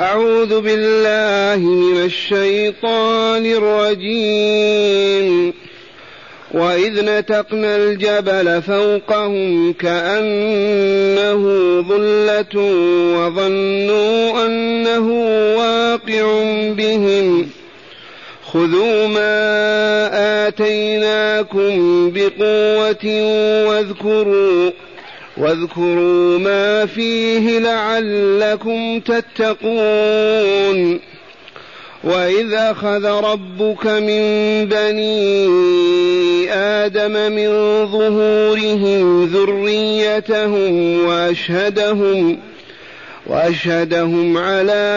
أعوذ 0.00 0.60
بالله 0.60 1.68
من 1.68 2.04
الشيطان 2.04 3.46
الرجيم. 3.46 5.54
وإذ 6.50 7.04
نتقنا 7.04 7.76
الجبل 7.76 8.62
فوقهم 8.62 9.72
كأنه 9.72 11.42
ظلة 11.88 12.62
وظنوا 13.16 14.46
أنه 14.46 15.06
واقع 15.56 16.42
بهم. 16.72 17.50
خذوا 18.52 19.06
ما 19.06 20.48
آتيناكم 20.48 22.10
بقوة 22.14 23.04
واذكروا 23.68 24.70
واذكروا 25.38 26.38
ما 26.38 26.86
فيه 26.86 27.58
لعلكم 27.58 29.00
تتقون. 29.00 31.00
وإذ 32.04 32.52
أخذ 32.52 33.04
ربك 33.04 33.86
من 33.86 34.22
بني 34.64 35.48
آدم 36.52 37.32
من 37.32 37.48
ظهورهم 37.86 39.24
ذريتهم 39.24 41.04
وأشهدهم 41.06 42.38
وأشهدهم 43.26 44.38
على 44.38 44.88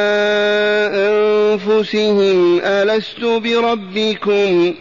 أنفسهم 0.93 2.59
ألست 2.63 3.23
بربكم؟ 3.23 4.73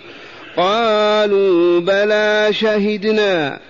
قالوا 0.57 1.81
بلى 1.81 2.49
شهدنا. 2.51 3.70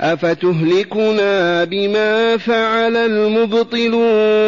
أفتهلكنا 0.00 1.64
بما 1.64 2.36
فعل 2.36 2.96
المبطلون 2.96 4.46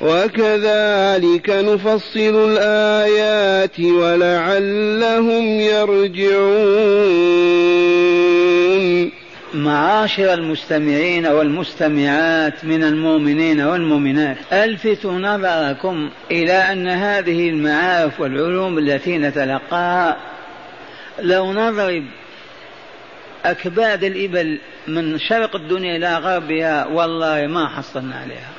وكذلك 0.00 1.50
نفصل 1.50 2.50
الآيات 2.50 3.80
ولعلهم 3.80 5.44
يرجعون 5.60 7.24
معاشر 9.54 10.34
المستمعين 10.34 11.26
والمستمعات 11.26 12.64
من 12.64 12.84
المؤمنين 12.84 13.60
والمؤمنات 13.60 14.36
الفتوا 14.52 15.12
نظركم 15.12 16.10
إلى 16.30 16.52
أن 16.52 16.88
هذه 16.88 17.48
المعارف 17.48 18.20
والعلوم 18.20 18.78
التي 18.78 19.18
نتلقاها 19.18 20.16
لو 21.22 21.52
نضرب 21.52 22.04
أكباد 23.44 24.04
الإبل 24.04 24.58
من 24.86 25.18
شرق 25.18 25.56
الدنيا 25.56 25.96
إلى 25.96 26.16
غربها 26.16 26.86
والله 26.86 27.46
ما 27.46 27.68
حصلنا 27.68 28.16
عليها 28.16 28.52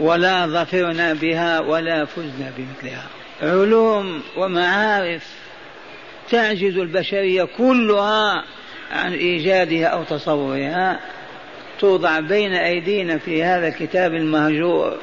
ولا 0.00 0.46
ظفرنا 0.46 1.12
بها 1.12 1.60
ولا 1.60 2.04
فزنا 2.04 2.52
بمثلها. 2.56 3.06
علوم 3.42 4.22
ومعارف 4.36 5.26
تعجز 6.30 6.76
البشرية 6.78 7.44
كلها 7.44 8.44
عن 8.92 9.12
إيجادها 9.12 9.86
أو 9.86 10.04
تصورها. 10.04 11.00
توضع 11.80 12.20
بين 12.20 12.52
أيدينا 12.52 13.18
في 13.18 13.44
هذا 13.44 13.68
الكتاب 13.68 14.14
المهجور 14.14 14.96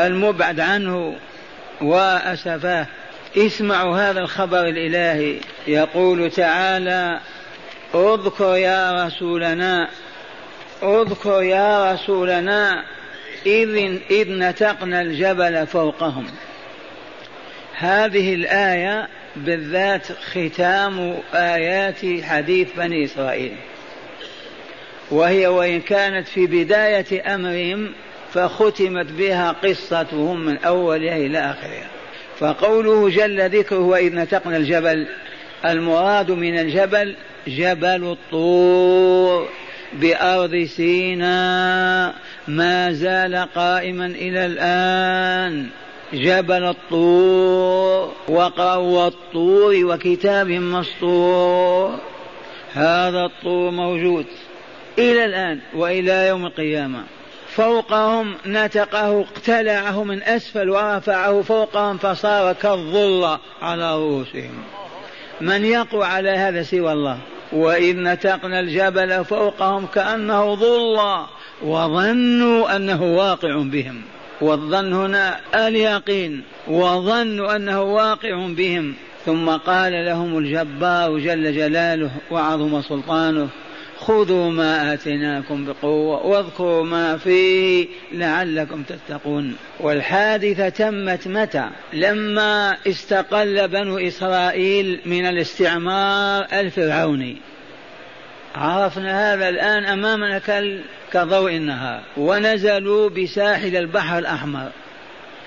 المبعد 0.00 0.60
عنه 0.60 1.16
وأسفاه. 1.80 2.86
اسمعوا 3.36 3.98
هذا 3.98 4.20
الخبر 4.20 4.60
الإلهي. 4.60 5.36
يقول 5.66 6.30
تعالى 6.30 7.20
اذكر 7.94 8.56
يا 8.56 9.06
رسولنا 9.06 9.88
اذكر 10.82 11.42
يا 11.42 11.92
رسولنا 11.92 12.84
إذ, 13.46 13.98
إذ 14.10 14.28
نتقنا 14.28 15.00
الجبل 15.00 15.66
فوقهم. 15.66 16.26
هذه 17.74 18.34
الآية 18.34 19.08
بالذات 19.36 20.06
ختام 20.12 21.18
آيات 21.34 22.24
حديث 22.24 22.68
بني 22.76 23.04
إسرائيل. 23.04 23.56
وهي 25.10 25.46
وإن 25.46 25.80
كانت 25.80 26.28
في 26.28 26.46
بداية 26.46 27.34
أمرهم 27.34 27.92
فختمت 28.32 29.12
بها 29.12 29.52
قصتهم 29.52 30.40
من 30.40 30.58
أولها 30.58 31.16
إلى 31.16 31.38
آخرها. 31.38 31.88
فقوله 32.38 33.10
جل 33.10 33.58
ذكره 33.58 33.78
وإذ 33.78 34.14
نتقنا 34.14 34.56
الجبل 34.56 35.06
المراد 35.64 36.30
من 36.30 36.58
الجبل 36.58 37.16
جبل 37.48 38.16
الطور 38.16 39.48
بأرض 39.92 40.64
سيناء 40.64 42.14
ما 42.48 42.92
زال 42.92 43.48
قائما 43.54 44.06
إلى 44.06 44.46
الآن. 44.46 45.66
جبل 46.12 46.64
الطور 46.64 48.12
وقروا 48.28 49.04
والطور 49.04 49.74
وكتاب 49.84 50.48
مسطور. 50.48 51.98
هذا 52.72 53.24
الطور 53.24 53.70
موجود 53.70 54.26
إلى 54.98 55.24
الآن 55.24 55.60
وإلى 55.74 56.26
يوم 56.26 56.46
القيامة. 56.46 57.04
فوقهم 57.48 58.34
نتقه 58.46 59.20
اقتلعه 59.20 60.04
من 60.04 60.22
أسفل 60.22 60.70
ورفعه 60.70 61.42
فوقهم 61.42 61.98
فصار 61.98 62.52
كالظل 62.52 63.38
على 63.62 63.94
رؤوسهم. 63.96 64.64
من 65.40 65.64
يقوى 65.64 66.04
على 66.04 66.30
هذا 66.30 66.62
سوى 66.62 66.92
الله؟ 66.92 67.18
وإذ 67.56 67.96
نتقنا 67.96 68.60
الجبل 68.60 69.24
فوقهم 69.24 69.86
كأنه 69.86 70.54
ظل 70.54 71.26
وظنوا 71.62 72.76
أنه 72.76 73.02
واقع 73.02 73.62
بهم. 73.62 74.02
والظن 74.40 74.92
هنا 74.92 75.40
اليقين 75.54 76.42
وظنوا 76.68 77.56
أنه 77.56 77.82
واقع 77.82 78.46
بهم. 78.46 78.94
ثم 79.26 79.50
قال 79.50 79.92
لهم 79.92 80.38
الجبار 80.38 81.18
جل 81.18 81.54
جلاله 81.54 82.10
وعظم 82.30 82.82
سلطانه 82.82 83.48
خذوا 83.98 84.50
ما 84.50 84.94
آتيناكم 84.94 85.64
بقوة 85.64 86.26
واذكروا 86.26 86.84
ما 86.84 87.16
فيه 87.16 87.86
لعلكم 88.12 88.82
تتقون. 88.82 89.56
والحادثة 89.80 90.68
تمت 90.68 91.28
متى؟ 91.28 91.68
لما 91.92 92.76
استقل 92.86 93.68
بنو 93.68 93.98
إسرائيل 93.98 95.00
من 95.06 95.26
الاستعمار 95.26 96.46
الفرعوني. 96.52 97.36
عرفنا 98.54 99.34
هذا 99.34 99.48
الآن 99.48 99.84
أمامنا 99.84 100.40
كضوء 101.12 101.56
النهار. 101.56 102.02
ونزلوا 102.16 103.08
بساحل 103.08 103.76
البحر 103.76 104.18
الأحمر. 104.18 104.70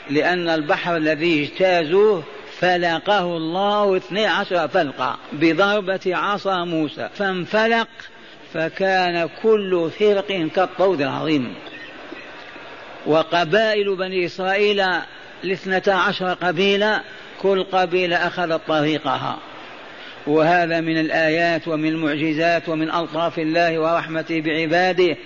لأن 0.09 0.49
البحر 0.49 0.97
الذي 0.97 1.43
اجتازوه 1.43 2.23
فلقه 2.59 3.37
الله 3.37 3.97
اثني 3.97 4.25
عشر 4.25 4.67
فلقة 4.67 5.17
بضربة 5.33 6.15
عصا 6.15 6.65
موسى. 6.65 7.09
فانفلق 7.15 7.87
فكان 8.53 9.29
كل 9.43 9.91
فرق 9.99 10.47
كالطود 10.55 11.01
العظيم. 11.01 11.53
وقبائل 13.05 13.95
بني 13.95 14.25
إسرائيل 14.25 14.83
الاثنتا 15.43 15.91
عشر 15.91 16.33
قبيلة 16.33 17.01
كل 17.41 17.63
قبيلة 17.63 18.27
أخذت 18.27 18.61
طريقها. 18.67 19.39
وهذا 20.27 20.81
من 20.81 20.99
الآيات 20.99 21.67
ومن 21.67 21.89
المعجزات 21.89 22.69
ومن 22.69 22.91
ألطاف 22.91 23.39
الله 23.39 23.79
ورحمته 23.79 24.41
بعباده 24.41 25.17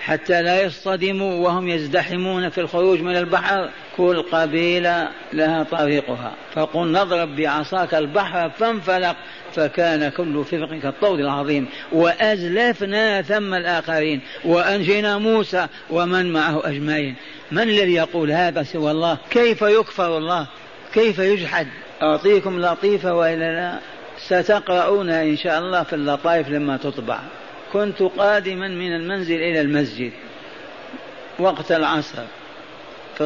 حتى 0.00 0.42
لا 0.42 0.62
يصطدموا 0.62 1.44
وهم 1.44 1.68
يزدحمون 1.68 2.48
في 2.48 2.60
الخروج 2.60 3.00
من 3.00 3.16
البحر 3.16 3.70
كل 3.96 4.22
قبيلة 4.22 5.08
لها 5.32 5.62
طريقها. 5.62 6.32
فقل 6.54 6.92
نضرب 6.92 7.36
بعصاك 7.36 7.94
البحر 7.94 8.50
فانفلق 8.50 9.16
فكان 9.54 10.08
كل 10.08 10.44
فرق 10.44 10.78
كالطود 10.78 11.20
العظيم. 11.20 11.66
وأزلفنا 11.92 13.22
ثم 13.22 13.54
الآخرين. 13.54 14.20
وأنجينا 14.44 15.18
موسى 15.18 15.66
ومن 15.90 16.32
معه 16.32 16.68
أجمعين. 16.68 17.14
من 17.52 17.62
الذي 17.62 17.94
يقول 17.94 18.32
هذا 18.32 18.62
سوى 18.62 18.90
الله؟ 18.90 19.18
كيف 19.30 19.62
يكفر 19.62 20.18
الله؟ 20.18 20.46
كيف 20.94 21.18
يجحد؟ 21.18 21.66
أعطيكم 22.02 22.60
لطيفة 22.60 23.14
وإلا 23.14 23.52
لا؟ 23.52 23.78
ستقرؤون 24.18 25.10
إن 25.10 25.36
شاء 25.36 25.58
الله 25.58 25.82
في 25.82 25.92
اللطائف 25.92 26.48
لما 26.48 26.76
تطبع. 26.76 27.18
كنت 27.72 28.02
قادما 28.02 28.68
من 28.68 28.96
المنزل 28.96 29.34
إلى 29.34 29.60
المسجد 29.60 30.12
وقت 31.38 31.72
العصر. 31.72 32.22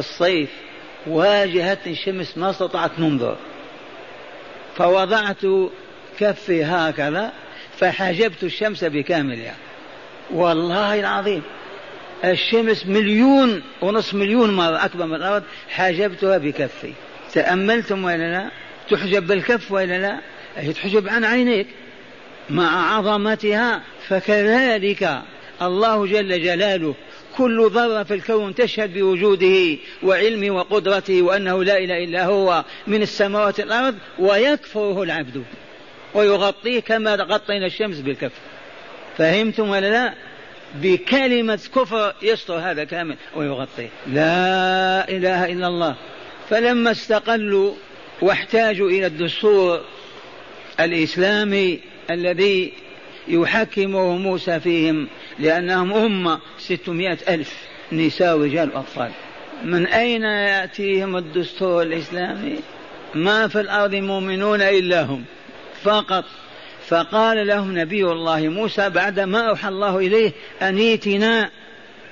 في 0.01 0.09
الصيف 0.09 0.49
واجهتني 1.07 1.93
الشمس 1.93 2.37
ما 2.37 2.49
استطعت 2.49 2.91
ننظر. 2.99 3.37
فوضعت 4.75 5.45
كفي 6.19 6.63
هكذا 6.63 7.31
فحجبت 7.77 8.43
الشمس 8.43 8.83
بكاملها. 8.83 9.55
والله 10.31 10.99
العظيم 10.99 11.41
الشمس 12.25 12.85
مليون 12.85 13.63
ونصف 13.81 14.13
مليون 14.13 14.53
مرة 14.55 14.85
أكبر 14.85 15.05
من 15.05 15.15
الأرض 15.15 15.43
حجبتها 15.69 16.37
بكفي. 16.37 16.93
تأملتم 17.33 18.03
ولا 18.03 18.31
لا؟ 18.31 18.49
تحجب 18.89 19.27
بالكف 19.27 19.71
ولا 19.71 19.97
لا؟ 19.99 20.19
هي 20.57 20.73
تحجب 20.73 21.09
عن 21.09 21.25
عينيك. 21.25 21.67
مع 22.49 22.95
عظمتها 22.95 23.81
فكذلك 24.07 25.21
الله 25.61 26.05
جل 26.05 26.43
جلاله 26.43 26.95
كل 27.37 27.69
ذرة 27.69 28.03
في 28.03 28.13
الكون 28.13 28.55
تشهد 28.55 28.93
بوجوده 28.93 29.77
وعلمه 30.03 30.51
وقدرته 30.51 31.21
وأنه 31.21 31.63
لا 31.63 31.77
إله 31.77 32.03
إلا 32.03 32.25
هو 32.25 32.63
من 32.87 33.01
السماوات 33.01 33.59
والأرض 33.59 33.95
ويكفره 34.19 35.03
العبد 35.03 35.43
ويغطيه 36.13 36.79
كما 36.79 37.15
غطينا 37.15 37.65
الشمس 37.65 37.99
بالكف. 37.99 38.31
فهمتم 39.17 39.69
ولا 39.69 39.89
لا؟ 39.89 40.13
بكلمة 40.75 41.59
كفر 41.75 42.13
يستر 42.21 42.53
هذا 42.53 42.83
كامل 42.83 43.15
ويغطيه. 43.35 43.89
لا 44.07 45.09
إله 45.09 45.45
إلا 45.45 45.67
الله. 45.67 45.95
فلما 46.49 46.91
استقلوا 46.91 47.73
واحتاجوا 48.21 48.89
إلى 48.89 49.05
الدستور 49.05 49.81
الإسلامي 50.79 51.79
الذي 52.09 52.73
يحكمه 53.27 54.17
موسى 54.17 54.59
فيهم 54.59 55.07
لأنهم 55.39 55.93
أمة 55.93 56.39
ستمائة 56.57 57.17
ألف 57.29 57.53
نساء 57.91 58.37
ورجال 58.37 58.69
وأطفال. 58.75 59.11
من 59.63 59.87
أين 59.87 60.23
يأتيهم 60.23 61.17
الدستور 61.17 61.81
الإسلامي؟ 61.81 62.55
ما 63.15 63.47
في 63.47 63.59
الأرض 63.59 63.95
مؤمنون 63.95 64.61
إلا 64.61 65.01
هم. 65.01 65.23
فقط. 65.83 66.25
فقال 66.87 67.47
لهم 67.47 67.79
نبي 67.79 68.03
الله 68.03 68.47
موسى 68.47 68.89
بعد 68.89 69.19
ما 69.19 69.49
أوحى 69.49 69.67
الله 69.67 69.97
إليه 69.97 70.31
أن 70.61 70.77
ائتنا 70.77 71.49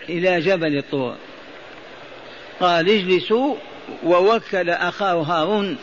إلى 0.09 0.39
جبل 0.39 0.77
الطور. 0.77 1.15
قال 2.59 2.89
اجلسوا 2.89 3.55
ووكل 4.03 4.69
أخاه 4.69 5.21
هارون 5.21 5.77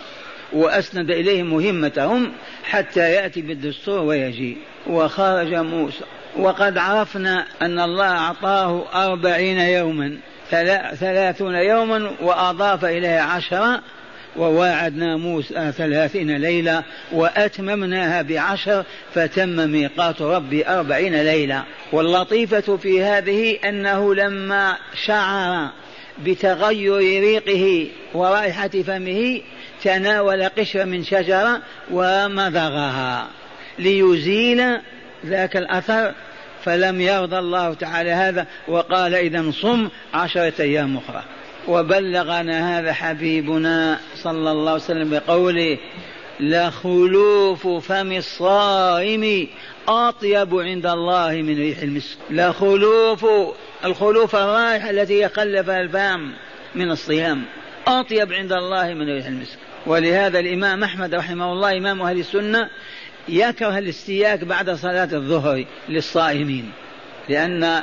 وأسند 0.53 1.11
إليه 1.11 1.43
مهمتهم 1.43 2.33
حتى 2.65 3.12
يأتي 3.12 3.41
بالدستور 3.41 4.00
ويجيء. 4.00 4.56
وخرج 4.87 5.55
موسى 5.55 6.05
وقد 6.37 6.79
عرفنا 6.79 7.46
أن 7.62 7.81
الله 7.81 8.19
أعطاه 8.19 8.84
أربعين 9.06 9.58
يوما 9.58 10.19
ثلاثون 10.94 11.55
يوما 11.55 12.11
وأضاف 12.20 12.84
إليه 12.84 13.20
عشرة 13.20 13.82
وواعدنا 14.37 15.17
موسى 15.17 15.73
ثلاثين 15.76 16.37
ليلة 16.37 16.82
وأتممناها 17.12 18.23
بعشر 18.23 18.84
فتم 19.14 19.70
ميقات 19.70 20.23
ربي 20.23 20.69
أربعين 20.69 21.23
ليلة. 21.23 21.64
واللطيفة 21.93 22.76
في 22.76 23.02
هذه 23.02 23.58
أنه 23.64 24.14
لما 24.14 24.76
شعر 25.06 25.69
بتغير 26.25 26.96
ريقه 26.99 27.88
ورائحة 28.14 28.69
فمه 28.69 29.40
تناول 29.84 30.44
قشرة 30.44 30.84
من 30.84 31.05
شجرة 31.05 31.61
ومضغها 31.90 33.29
ليزيل 33.79 34.79
ذاك 35.26 35.56
الأثر 35.56 36.14
فلم 36.64 37.00
يرضى 37.00 37.38
الله 37.38 37.74
تعالى 37.74 38.10
هذا 38.10 38.46
وقال 38.69 39.14
إذا 39.14 39.50
صم 39.50 39.88
عشرة 40.14 40.52
أيام 40.60 40.96
أخرى. 40.96 41.22
وبلغنا 41.69 42.78
هذا 42.78 42.92
حبيبنا 42.92 43.98
صلى 44.16 44.50
الله 44.50 44.72
عليه 44.72 44.82
وسلم 44.82 45.10
بقوله 45.10 45.78
لخلوف 46.40 47.66
فم 47.69 48.12
الصائم 48.12 49.48
أطيب 49.88 50.54
عند 50.54 50.86
الله 50.86 51.32
من 51.32 51.58
ريح 51.58 51.78
المسك. 51.78 52.16
لخلوف 52.30 53.26
الخلوف 53.84 54.36
الرائحة 54.36 54.90
التي 54.90 55.20
يخلفها 55.20 55.80
الفم 55.80 56.30
من 56.74 56.90
الصيام 56.90 57.42
أطيب 57.86 58.32
عند 58.32 58.52
الله 58.52 58.94
من 58.94 59.08
ريح 59.14 59.26
المسك. 59.26 59.58
ولهذا 59.86 60.38
الإمام 60.38 60.84
أحمد 60.84 61.14
رحمه 61.14 61.52
الله 61.52 61.78
إمام 61.78 62.02
أهل 62.02 62.19
السنة 62.19 62.69
يكره 63.28 63.78
الاستياك 63.78 64.44
بعد 64.44 64.70
صلاة 64.70 65.08
الظهر 65.12 65.64
للصائمين؟ 65.88 66.70
لأن 67.28 67.82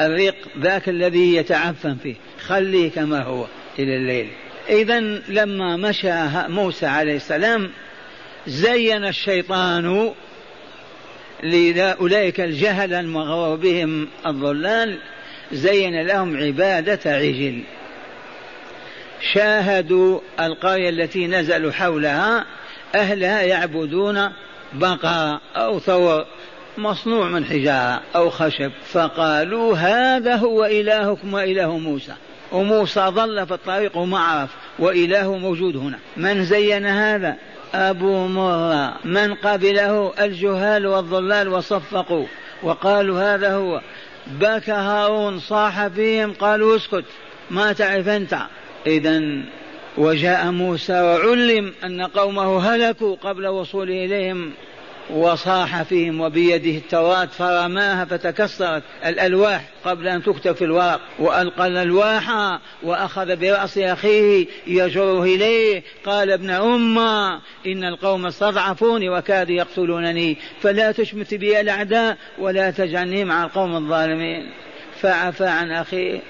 الريق 0.00 0.34
ذاك 0.58 0.88
الذي 0.88 1.36
يتعفن 1.36 1.96
فيه 2.02 2.14
خليه 2.46 2.90
كما 2.90 3.22
هو 3.22 3.46
إلى 3.78 3.96
الليل. 3.96 4.28
إذا 4.68 5.00
لما 5.28 5.76
مشى 5.76 6.12
موسى 6.48 6.86
عليه 6.86 7.16
السلام 7.16 7.70
زين 8.46 9.04
الشيطان 9.04 10.12
لأولئك 11.42 12.40
الجهل 12.40 12.94
المغرور 12.94 13.56
بهم 13.56 14.08
الضلال 14.26 14.98
زين 15.52 16.02
لهم 16.06 16.36
عبادة 16.36 17.00
عجل. 17.06 17.62
شاهدوا 19.32 20.20
القرية 20.40 20.88
التي 20.88 21.26
نزلوا 21.26 21.72
حولها 21.72 22.46
أهلها 22.94 23.42
يعبدون 23.42 24.30
بقرة 24.72 25.40
أو 25.56 25.78
ثور 25.78 26.24
مصنوع 26.78 27.28
من 27.28 27.44
حجارة 27.44 28.00
أو 28.16 28.30
خشب 28.30 28.72
فقالوا 28.92 29.76
هذا 29.76 30.36
هو 30.36 30.64
إلهكم 30.64 31.34
وإله 31.34 31.78
موسى. 31.78 32.12
وموسى 32.52 33.00
ظل 33.00 33.46
في 33.46 33.54
الطريق 33.54 33.96
وما 33.96 34.18
عرف 34.18 34.50
وإله 34.78 35.36
موجود 35.36 35.76
هنا. 35.76 35.98
من 36.16 36.44
زين 36.44 36.86
هذا؟ 36.86 37.36
أبو 37.74 38.26
مرة. 38.26 38.94
من 39.04 39.34
قبله؟ 39.34 40.12
الجهال 40.20 40.86
والضلال 40.86 41.48
وصفقوا 41.48 42.26
وقالوا 42.62 43.34
هذا 43.34 43.54
هو. 43.54 43.80
بكى 44.26 44.72
هارون 44.72 45.38
صاح 45.38 45.86
فيهم 45.86 46.32
قالوا 46.32 46.76
اسكت 46.76 47.04
ما 47.50 47.72
تعرف 47.72 48.08
أنت. 48.08 48.38
إذا 48.86 49.22
وجاء 49.98 50.50
موسى 50.50 51.02
وعلم 51.02 51.72
أن 51.84 52.02
قومه 52.02 52.74
هلكوا 52.74 53.16
قبل 53.16 53.46
وصوله 53.46 54.04
إليهم 54.04 54.52
وصاح 55.10 55.82
فيهم 55.82 56.20
وبيده 56.20 56.70
التوراة 56.70 57.26
فرماها 57.26 58.04
فتكسرت 58.04 58.82
الألواح 59.06 59.64
قبل 59.84 60.08
أن 60.08 60.22
تكتب 60.22 60.52
في 60.52 60.64
الورق. 60.64 61.00
وألقى 61.18 61.66
الألواح 61.66 62.58
وأخذ 62.82 63.36
برأس 63.36 63.78
أخيه 63.78 64.46
يجره 64.66 65.22
إليه 65.22 65.82
قال 66.04 66.30
ابن 66.30 66.50
أمة 66.50 67.40
إن 67.66 67.84
القوم 67.84 68.26
استضعفوني 68.26 69.08
وكادوا 69.10 69.56
يقتلونني 69.56 70.36
فلا 70.60 70.92
تشمت 70.92 71.34
بي 71.34 71.60
الأعداء 71.60 72.16
ولا 72.38 72.70
تجعلني 72.70 73.24
مع 73.24 73.44
القوم 73.44 73.76
الظالمين. 73.76 74.50
فعفى 75.00 75.46
عن 75.46 75.72
أخيه 75.72 76.20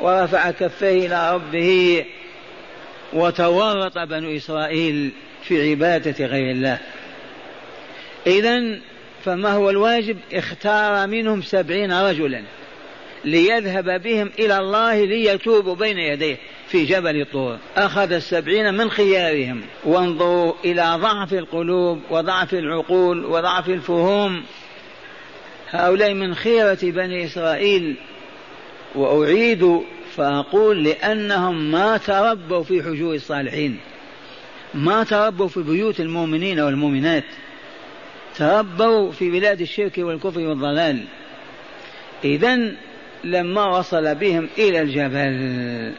ورفع 0.00 0.50
كفيه 0.50 1.06
إلى 1.06 1.34
ربه. 1.34 2.04
وتورط 3.12 3.98
بنو 3.98 4.36
إسرائيل 4.36 5.10
في 5.42 5.70
عبادة 5.70 6.26
غير 6.26 6.50
الله. 6.50 6.78
إذا 8.26 8.78
فما 9.24 9.52
هو 9.52 9.70
الواجب؟ 9.70 10.16
اختار 10.32 11.06
منهم 11.06 11.42
سبعين 11.42 11.92
رجلا 11.92 12.42
ليذهب 13.24 14.02
بهم 14.02 14.30
إلى 14.38 14.58
الله 14.58 15.04
ليتوبوا 15.04 15.74
بين 15.74 15.98
يديه 15.98 16.36
في 16.68 16.84
جبل 16.84 17.20
الطور. 17.20 17.58
أخذ 17.76 18.12
السبعين 18.12 18.74
من 18.74 18.90
خيارهم. 18.90 19.62
وانظروا 19.84 20.52
إلى 20.64 20.96
ضعف 21.00 21.32
القلوب 21.32 22.00
وضعف 22.10 22.54
العقول 22.54 23.24
وضعف 23.24 23.68
الفهوم. 23.68 24.42
هؤلاء 25.70 26.14
من 26.14 26.34
خيرة 26.34 26.78
بني 26.82 27.24
إسرائيل. 27.24 27.96
وأعيد 28.94 29.80
فأقول 30.16 30.84
لأنهم 30.84 31.70
ما 31.70 31.96
تربوا 31.96 32.62
في 32.62 32.82
حجور 32.82 33.14
الصالحين. 33.14 33.80
ما 34.74 35.04
تربوا 35.04 35.48
في 35.48 35.62
بيوت 35.62 36.00
المؤمنين 36.00 36.60
والمؤمنات. 36.60 37.24
تربوا 38.36 39.12
في 39.12 39.30
بلاد 39.30 39.60
الشرك 39.60 39.98
والكفر 39.98 40.40
والضلال. 40.40 41.04
إذا 42.24 42.72
لما 43.24 43.78
وصل 43.78 44.14
بهم 44.14 44.48
إلى 44.58 44.80
الجبل 44.80 45.92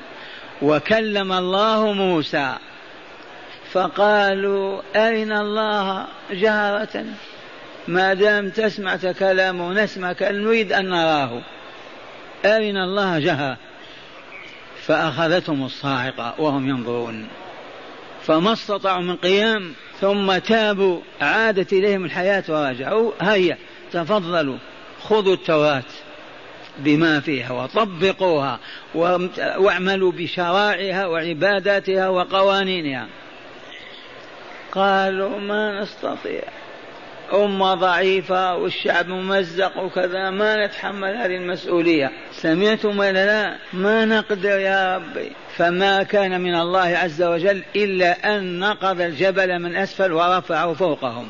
وكلم 0.61 1.31
الله 1.31 1.93
موسى 1.93 2.55
فقالوا 3.71 4.81
أرنا 4.95 5.41
الله 5.41 6.07
جهرة؟ 6.31 7.05
ما 7.87 8.13
دام 8.13 8.49
تسمع 8.49 8.95
كلامه 8.95 9.67
ونسمع 9.67 10.15
نريد 10.21 10.73
أن 10.73 10.89
نراه. 10.89 11.41
أرنا 12.45 12.83
الله 12.83 13.19
جهرة؟ 13.19 13.57
فأخذتهم 14.91 15.65
الصاعقة 15.65 16.33
وهم 16.37 16.69
ينظرون. 16.69 17.27
فما 18.23 18.53
استطاعوا 18.53 19.01
من 19.01 19.15
قيام 19.15 19.73
ثم 20.01 20.37
تابوا 20.37 21.01
عادت 21.21 21.73
إليهم 21.73 22.05
الحياة 22.05 22.43
ورجعوا 22.49 23.11
هيا 23.21 23.57
تفضلوا 23.91 24.57
خذوا 25.03 25.33
التوراة 25.33 25.83
بما 26.79 27.19
فيها 27.19 27.51
وطبقوها 27.51 28.59
واعملوا 29.57 30.11
بشرائعها 30.11 31.05
وعباداتها 31.05 32.09
وقوانينها. 32.09 33.07
قالوا 34.71 35.39
ما 35.39 35.81
نستطيع. 35.81 36.43
أمة 37.33 37.73
ضعيفة 37.73 38.55
والشعب 38.55 39.07
ممزق 39.07 39.77
وكذا 39.77 40.29
ما 40.29 40.65
نتحمل 40.65 41.15
هذه 41.17 41.35
المسؤولية. 41.35 42.11
سمعتم 42.31 42.99
ولا 42.99 43.25
لا؟ 43.25 43.57
ما 43.73 44.05
نقدر 44.05 44.59
يا 44.59 44.97
ربي. 44.97 45.31
فما 45.57 46.03
كان 46.03 46.41
من 46.41 46.55
الله 46.55 46.97
عز 46.97 47.23
وجل 47.23 47.63
إلا 47.75 48.37
أن 48.37 48.59
نقض 48.59 49.01
الجبل 49.01 49.59
من 49.59 49.75
أسفل 49.75 50.11
ورفعه 50.11 50.73
فوقهم. 50.73 51.27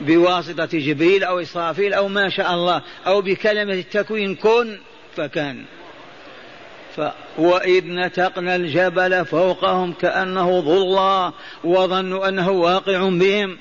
بواسطة 0.00 0.68
جبريل 0.72 1.24
أو 1.24 1.40
إسرافيل 1.40 1.94
أو 1.94 2.08
ما 2.08 2.28
شاء 2.28 2.54
الله 2.54 2.82
أو 3.06 3.20
بكلمة 3.20 3.74
التكوين 3.74 4.34
كن 4.34 4.78
فكان. 5.16 5.64
وإذ 7.38 7.84
نتقنا 7.86 8.56
الجبل 8.56 9.24
فوقهم 9.24 9.92
كأنه 9.92 10.60
ظلا 10.60 11.32
وظنوا 11.64 12.28
أنه 12.28 12.50
واقع 12.50 13.08
بهم. 13.08 13.58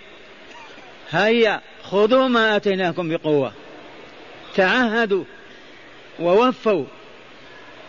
هيا 1.10 1.62
خذوا 1.84 2.28
ما 2.28 2.56
آتيناكم 2.56 3.10
بقوة. 3.10 3.52
تعهدوا 4.56 5.24
ووفوا. 6.20 6.86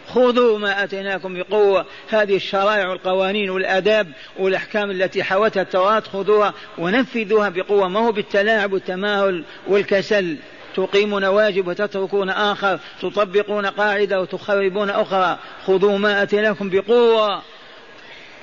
خذوا 0.08 0.58
ما 0.58 0.84
آتيناكم 0.84 1.34
بقوة. 1.34 1.86
هذه 2.08 2.36
الشرائع 2.36 2.88
والقوانين 2.88 3.50
والآداب 3.50 4.12
والأحكام 4.38 4.90
التي 4.90 5.22
حوتها 5.22 5.62
التوراة 5.62 6.00
خذوها 6.00 6.54
ونفذوها 6.78 7.48
بقوة. 7.48 7.88
ما 7.88 8.00
هو 8.00 8.12
بالتلاعب 8.12 8.72
والتماهل 8.72 9.44
والكسل؟ 9.66 10.36
تقيمون 10.76 11.24
واجب 11.24 11.66
وتتركون 11.68 12.30
آخر 12.30 12.78
تطبقون 13.02 13.66
قاعدة 13.66 14.20
وتخربون 14.20 14.90
أخرى. 14.90 15.38
خذوا 15.66 15.98
ما 15.98 16.22
أتيناكم 16.22 16.70
بقوة 16.70 17.42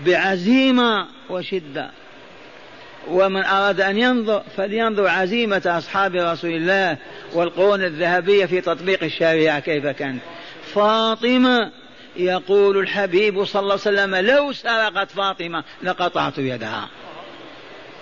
بعزيمة 0.06 1.08
وشدة. 1.30 1.92
ومن 3.08 3.44
أراد 3.44 3.82
أن 3.82 3.98
ينظر 3.98 4.44
فلينظر 4.58 5.08
عزيمة 5.08 5.62
أصحاب 5.66 6.16
رسول 6.16 6.52
الله 6.52 6.98
والقرون 7.34 7.84
الذهبية 7.84 8.46
في 8.46 8.62
تطبيق 8.62 9.04
الشريعة 9.04 9.60
كيف 9.60 9.88
كانت 9.88 10.22
فاطمة 10.74 11.72
يقول 12.16 12.78
الحبيب 12.78 13.46
صلى 13.46 13.60
الله 13.60 13.72
عليه 13.72 13.82
وسلم 13.82 14.16
لو 14.16 14.54
سرقت 14.54 15.12
فاطمة 15.12 15.64
لقطعت 15.84 16.38
يدها. 16.38 16.90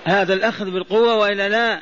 هذا 0.05 0.33
الأخذ 0.33 0.71
بالقوة 0.71 1.15
وإلا 1.15 1.49
لا؟ 1.49 1.79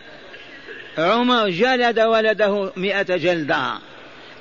عمر 0.97 1.49
جلد 1.49 1.99
ولده 1.99 2.71
مئة 2.77 3.17
جلدة. 3.17 3.73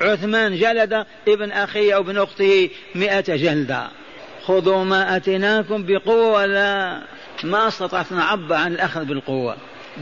عثمان 0.00 0.56
جلد 0.56 1.06
ابن 1.28 1.52
أخيه 1.52 1.94
أو 1.94 2.00
ابن 2.00 2.18
أخته 2.18 2.70
مئة 2.94 3.37
جلدة. 3.37 3.88
خذوا 4.44 4.84
ما 4.84 5.16
أتيناكم 5.16 5.87
بقوة 5.87 6.32
ولا 6.32 7.00
ما 7.44 7.68
استطعت 7.68 8.12
نعبر 8.12 8.54
عن 8.54 8.73
الأخذ 8.73 9.04
بالقوة. 9.04 9.56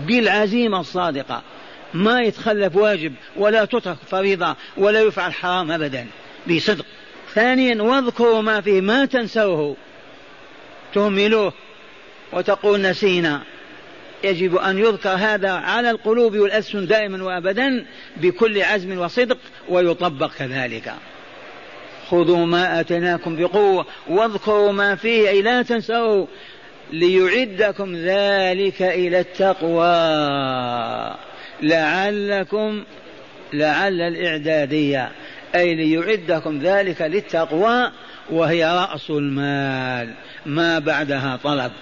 بالعزيمة 0.07 0.80
الصادقة. 0.80 1.42
ما 1.95 2.23
يتخلف 2.23 2.76
واجب 2.76 3.14
ولا 3.37 3.64
تترك 3.64 3.97
فريضة 4.11 4.57
ولا 4.76 5.00
يفعل 5.00 5.33
حرام 5.33 5.73
أبدا. 5.73 6.07
بصدق. 6.50 6.85
ثانيا 7.35 7.83
واذكروا 7.83 8.42
ما 8.42 8.61
فيه 8.61 8.80
ما 8.80 9.04
تنسوه. 9.04 9.76
تهملوه 10.95 11.52
وتقول 12.33 12.80
نسينا. 12.80 13.42
يجب 14.25 14.57
أن 14.57 14.78
يذكر 14.78 15.11
هذا 15.11 15.50
على 15.50 15.90
القلوب 15.90 16.37
والألسن 16.37 16.87
دائما 16.87 17.25
وأبدا 17.25 17.87
بكل 18.16 18.62
عزم 18.62 18.99
وصدق 18.99 19.38
ويطبق 19.68 20.30
كذلك. 20.38 20.95
خذوا 22.11 22.47
ما 22.47 22.80
آتيناكم 22.80 23.37
بقوة 23.37 23.87
واذكروا 24.09 24.73
ما 24.73 24.95
فيه 24.95 25.28
أي 25.28 25.42
لا 25.42 25.62
تنسوا 25.62 26.26
ليعدكم 26.92 27.97
ذلك 27.97 28.83
إلى 28.83 29.21
التقوى. 29.21 29.88
لعلكم 31.62 32.85
لعل 33.52 34.00
الإعدادية. 34.00 35.11
أي 35.54 35.75
ليعدكم 35.75 36.59
ذلك 36.59 37.02
للتقوى 37.02 37.90
وهي 38.30 38.64
رأس 38.64 39.11
المال. 39.11 40.14
ما 40.47 40.78
بعدها 40.78 41.38
طلب. 41.45 41.73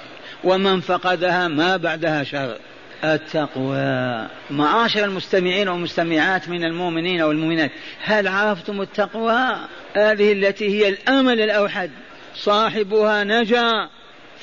ومن 0.44 0.80
فقدها 0.80 1.48
ما 1.48 1.76
بعدها 1.76 2.24
شر. 2.24 2.56
التقوى. 3.04 4.26
معاشر 4.50 5.04
المستمعين 5.04 5.68
والمستمعات 5.68 6.48
من 6.48 6.64
المؤمنين 6.64 7.22
والمؤمنات 7.22 7.70
هل 8.04 8.28
عرفتم 8.28 8.80
التقوى؟ 8.80 9.56
هذه 9.96 10.32
التي 10.32 10.68
هي 10.68 10.88
الأمل 10.88 11.40
الأوحد. 11.40 11.90
صاحبها 12.34 13.24
نجا. 13.24 13.88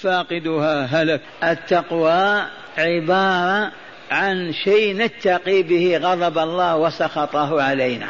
فاقدها 0.04 0.86
هلك. 0.86 1.22
التقوى 1.44 2.44
عبارة 2.78 3.72
عن 4.12 4.54
شيء 4.54 4.98
نتقي 4.98 5.64
به 5.64 5.98
غضب 5.98 6.38
الله 6.38 6.76
وسخطه 6.78 7.62
علينا. 7.62 8.10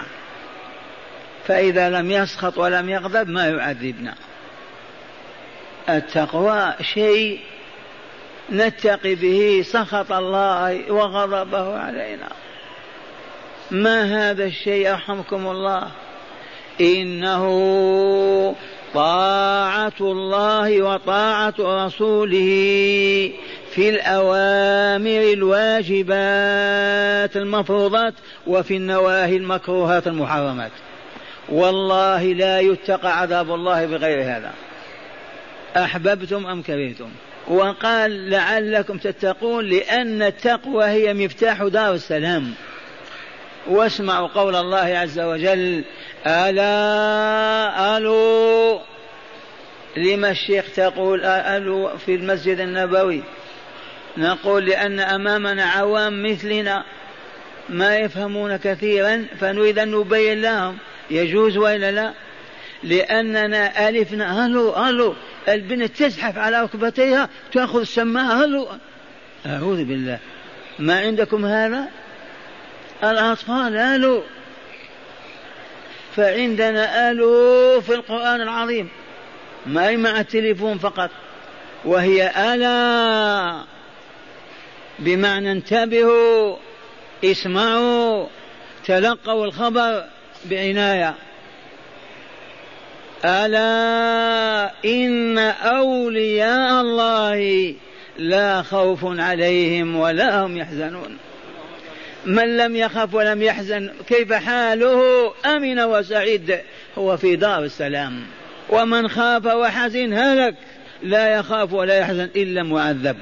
فإذا 1.47 1.89
لم 1.89 2.11
يسخط 2.11 2.57
ولم 2.57 2.89
يغضب 2.89 3.29
ما 3.29 3.47
يعذبنا. 3.47 4.15
التقوى 5.89 6.73
شيء 6.93 7.39
نتقي 8.51 9.15
به 9.15 9.65
سخط 9.65 10.11
الله 10.11 10.91
وغضبه 10.91 11.79
علينا. 11.79 12.29
ما 13.71 14.29
هذا 14.31 14.45
الشيء 14.45 14.87
يرحمكم 14.87 15.47
الله؟ 15.47 15.87
إنه 16.81 17.45
طاعة 18.93 19.93
الله 20.01 20.81
وطاعة 20.81 21.53
رسوله 21.59 23.31
في 23.71 23.89
الأوامر 23.89 25.33
الواجبات 25.33 26.17
المفروضات 27.37 28.13
وفي 28.47 28.77
النواهي 28.77 29.37
المكروهات 29.37 30.07
المحرمات. 30.07 30.71
والله 31.49 32.23
لا 32.23 32.59
يتقى 32.59 33.19
عذاب 33.19 33.53
الله 33.53 33.85
بغير 33.85 34.21
هذا. 34.21 34.51
أحببتم 35.77 36.47
أم 36.47 36.61
كرهتم؟ 36.61 37.09
وقال 37.47 38.29
لعلكم 38.29 38.97
تتقون 38.97 39.65
لأن 39.65 40.21
التقوى 40.21 40.85
هي 40.85 41.13
مفتاح 41.13 41.63
دار 41.63 41.93
السلام. 41.93 42.53
واسمعوا 43.67 44.27
قول 44.27 44.55
الله 44.55 44.77
عز 44.77 45.19
وجل 45.19 45.83
ألا 46.27 47.97
ألو 47.97 48.81
لما 49.97 50.31
الشيخ 50.31 50.65
تقول 50.75 51.25
ألو 51.25 51.97
في 51.97 52.15
المسجد 52.15 52.59
النبوي؟ 52.59 53.23
نقول 54.17 54.65
لأن 54.65 54.99
أمامنا 54.99 55.65
عوام 55.65 56.31
مثلنا 56.31 56.83
ما 57.69 57.97
يفهمون 57.97 58.55
كثيرا 58.55 59.25
فنريد 59.39 59.79
أن 59.79 59.91
نبين 59.91 60.41
لهم. 60.41 60.77
يجوز 61.11 61.57
وإلا 61.57 61.91
لا؟ 61.91 62.13
لأننا 62.83 63.89
ألفنا. 63.89 64.45
ألو 64.45 64.89
ألو 64.89 65.15
البنت 65.49 65.97
تزحف 65.97 66.37
على 66.37 66.61
ركبتيها 66.61 67.29
تأخذ 67.53 67.79
السماعة 67.79 68.43
ألو. 68.43 68.67
أعوذ 69.45 69.83
بالله. 69.83 70.19
ما 70.79 70.99
عندكم 70.99 71.45
هذا؟ 71.45 71.87
الأطفال 73.03 73.77
ألو. 73.77 74.23
فعندنا 76.15 77.11
ألو 77.11 77.81
في 77.81 77.93
القرآن 77.93 78.41
العظيم. 78.41 78.89
ما 79.65 79.89
هي 79.89 79.97
مع 79.97 80.19
التليفون 80.19 80.77
فقط 80.77 81.09
وهي 81.85 82.31
ألا 82.53 83.63
بمعنى 84.99 85.51
انتبهوا 85.51 86.55
اسمعوا 87.25 88.27
تلقوا 88.85 89.45
الخبر 89.45 90.03
بعناية. 90.45 91.15
ألا 93.25 94.71
إن 94.85 95.37
أولياء 95.37 96.81
الله 96.81 97.75
لا 98.17 98.61
خوف 98.61 98.99
عليهم 99.03 99.95
ولا 99.95 100.45
هم 100.45 100.57
يحزنون. 100.57 101.17
من 102.25 102.57
لم 102.57 102.75
يخف 102.75 103.13
ولم 103.13 103.41
يحزن 103.41 103.91
كيف 104.07 104.33
حاله؟ 104.33 105.01
أمن 105.45 105.79
وسعيد 105.79 106.59
هو 106.97 107.17
في 107.17 107.35
دار 107.35 107.63
السلام. 107.63 108.23
ومن 108.69 109.07
خاف 109.07 109.45
وحزن 109.45 110.13
هلك 110.13 110.55
لا 111.03 111.33
يخاف 111.33 111.73
ولا 111.73 111.97
يحزن 111.97 112.29
إلا 112.35 112.63
معذب 112.63 113.17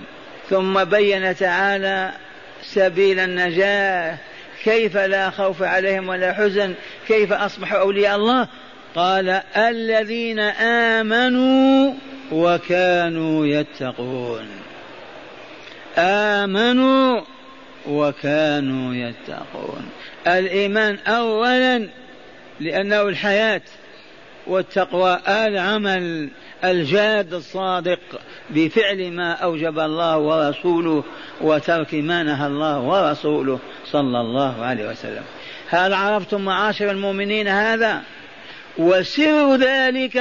ثم 0.49 0.83
بين 0.83 1.35
تعالى 1.35 2.11
سبيل 2.63 3.19
النجاة 3.19 4.17
كيف 4.63 4.97
لا 4.97 5.29
خوف 5.29 5.63
عليهم 5.63 6.09
ولا 6.09 6.33
حزن؟ 6.33 6.73
كيف 7.07 7.33
اصبحوا 7.33 7.79
أولياء 7.79 8.15
الله؟ 8.15 8.47
قال 8.95 9.41
الذين 9.57 10.39
آمنوا 10.99 11.93
وكانوا 12.31 13.45
يتقون. 13.45 14.47
آمنوا 15.97 17.21
وكانوا 17.87 18.95
يتقون. 18.95 19.89
الإيمان 20.27 20.97
اولا 21.07 21.87
لأنه 22.59 23.01
الحياة 23.01 23.61
والتقوى 24.47 25.19
العمل 25.27 26.29
الجاد 26.63 27.33
الصادق 27.33 27.99
بفعل 28.49 29.11
ما 29.11 29.31
أوجب 29.33 29.79
الله 29.79 30.17
ورسوله 30.17 31.03
وترك 31.41 31.93
ما 31.93 32.23
نهى 32.23 32.47
الله 32.47 32.79
ورسوله 32.79 33.59
صلى 33.85 34.21
الله 34.21 34.65
عليه 34.65 34.89
وسلم. 34.89 35.23
هل 35.69 35.93
عرفتم 35.93 36.41
معاشر 36.41 36.91
المؤمنين 36.91 37.47
هذا؟ 37.47 38.01
وسر 38.77 39.55
ذلك 39.55 40.17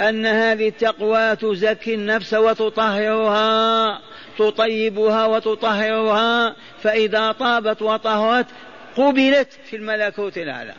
أن 0.00 0.26
هذه 0.26 0.68
التقوى 0.68 1.36
تزكي 1.36 1.94
النفس 1.94 2.34
وتطهرها. 2.34 4.00
تطيبها 4.38 5.26
وتطهرها 5.26 6.56
فإذا 6.82 7.32
طابت 7.32 7.82
وطهرت 7.82 8.46
قبلت 8.96 9.48
في 9.70 9.76
الملكوت 9.76 10.38
الأعلى. 10.38 10.74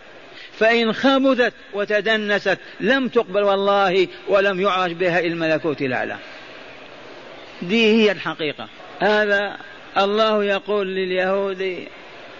فإن 0.53 0.93
خبثت 0.93 1.53
وتدنست 1.73 2.57
لم 2.79 3.07
تقبل 3.07 3.43
والله 3.43 4.07
ولم 4.27 4.61
يعرج 4.61 4.91
بها 4.91 5.19
إلى 5.19 5.27
الملكوت 5.27 5.81
الأعلى. 5.81 6.17
دي 7.61 7.85
هي 7.85 8.11
الحقيقة. 8.11 8.67
هذا 8.99 9.57
الله 9.97 10.43
يقول 10.43 10.87
لليهود 10.87 11.87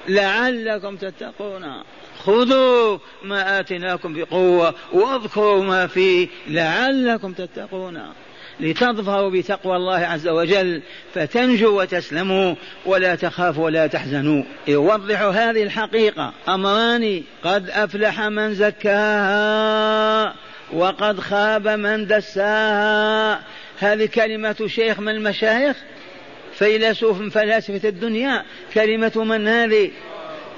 لعلكم 0.08 0.96
تتقون. 0.96 1.84
خذوا 2.20 2.98
ما 3.24 3.60
آتيناكم 3.60 4.14
بقوة 4.14 4.76
واذكروا 4.92 5.64
ما 5.64 5.88
فيه 5.88 6.28
لعلكم 6.48 7.34
تتقون. 7.34 8.14
لتظفروا 8.60 9.30
بتقوى 9.30 9.76
الله 9.76 9.98
عز 9.98 10.28
وجل 10.28 10.82
فتنجوا 11.14 11.82
وتسلموا 11.82 12.56
ولا 12.86 13.16
تخافوا 13.16 13.66
ولا 13.66 13.88
تحزنوا. 13.88 14.44
يوضح 14.68 15.22
هذه 15.22 15.64
الحقيقة. 15.64 16.34
أمران 16.50 17.24
قد 17.44 17.70
أفلح 17.70 18.22
من 18.22 18.54
زكاها 18.54 20.34
وقد 20.74 21.20
خاب 21.20 21.68
من 21.68 22.08
دساها. 22.08 23.40
هذه 23.80 24.06
كلمة 24.06 24.68
شيخ 24.68 25.00
من 25.00 25.10
المشايخ؟ 25.10 25.78
فيلسوف 26.54 27.20
من 27.20 27.30
فلاسفة 27.30 27.90
الدنيا. 27.90 28.44
كلمة 28.74 29.12
من 29.16 29.48
هذه؟ 29.48 29.92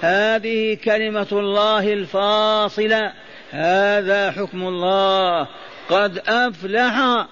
هذه 0.01 0.77
كلمة 0.83 1.27
الله 1.31 1.93
الفاصلة. 1.93 3.13
هذا 3.51 4.31
حكم 4.31 4.67
الله. 4.67 5.47
قد 5.89 6.21
أفلح 6.27 7.25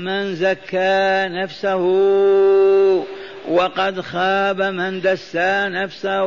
من 0.00 0.34
زكى 0.34 1.28
نفسه 1.30 1.84
وقد 3.48 4.00
خاب 4.00 4.62
من 4.62 5.00
دسى 5.00 5.68
نفسه 5.68 6.24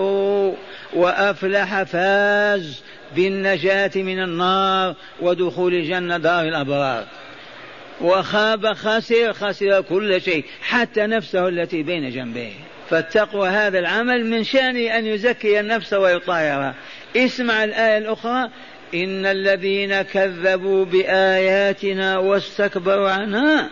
وأفلح 0.94 1.84
فاز 1.84 2.84
بالنجاة 3.16 3.92
من 3.96 4.24
النار 4.24 4.96
ودخول 5.22 5.74
الجنة 5.74 6.18
دار 6.18 6.48
الأبرار. 6.48 7.04
وخاب 8.02 8.74
خسر 8.74 9.34
خسر 9.34 9.82
كل 9.82 10.22
شيء 10.22 10.46
حتى 10.62 11.08
نفسه 11.08 11.48
التي 11.48 11.84
بين 11.84 12.10
جنبيه. 12.10 12.54
فالتقوى 12.90 13.50
هذا 13.50 13.80
العمل 13.80 14.26
من 14.26 14.44
شأنه 14.44 14.98
أن 14.98 15.06
يزكي 15.06 15.60
النفس 15.60 15.94
ويطهرها 15.94 16.76
اسمع 17.18 17.64
الآية 17.64 17.98
الأخرى. 17.98 18.50
إن 18.94 19.26
الذين 19.26 20.02
كذبوا 20.02 20.86
بآياتنا 20.86 22.18
واستكبروا 22.18 23.10
عنها 23.10 23.70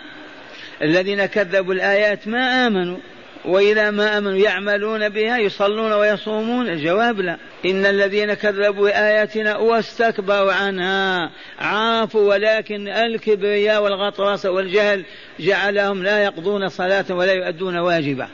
الذين 0.81 1.25
كذبوا 1.25 1.73
الآيات 1.73 2.27
ما 2.27 2.67
آمنوا 2.67 2.97
وإذا 3.45 3.91
ما 3.91 4.17
آمنوا 4.17 4.37
يعملون 4.37 5.09
بها 5.09 5.37
يصلون 5.37 5.91
ويصومون 5.91 6.67
الجواب 6.67 7.19
لا. 7.19 7.37
إن 7.65 7.85
الذين 7.85 8.33
كذبوا 8.33 8.89
بآياتنا 8.89 9.57
واستكبروا 9.57 10.53
عنها 10.53 11.31
عافوا 11.59 12.29
ولكن 12.29 12.87
الكبرياء 12.87 13.83
والغطرسة 13.83 14.51
والجهل 14.51 15.05
جعلهم 15.39 16.03
لا 16.03 16.23
يقضون 16.23 16.69
صلاة 16.69 17.05
ولا 17.09 17.33
يؤدون 17.33 17.77
واجبا 17.77 18.27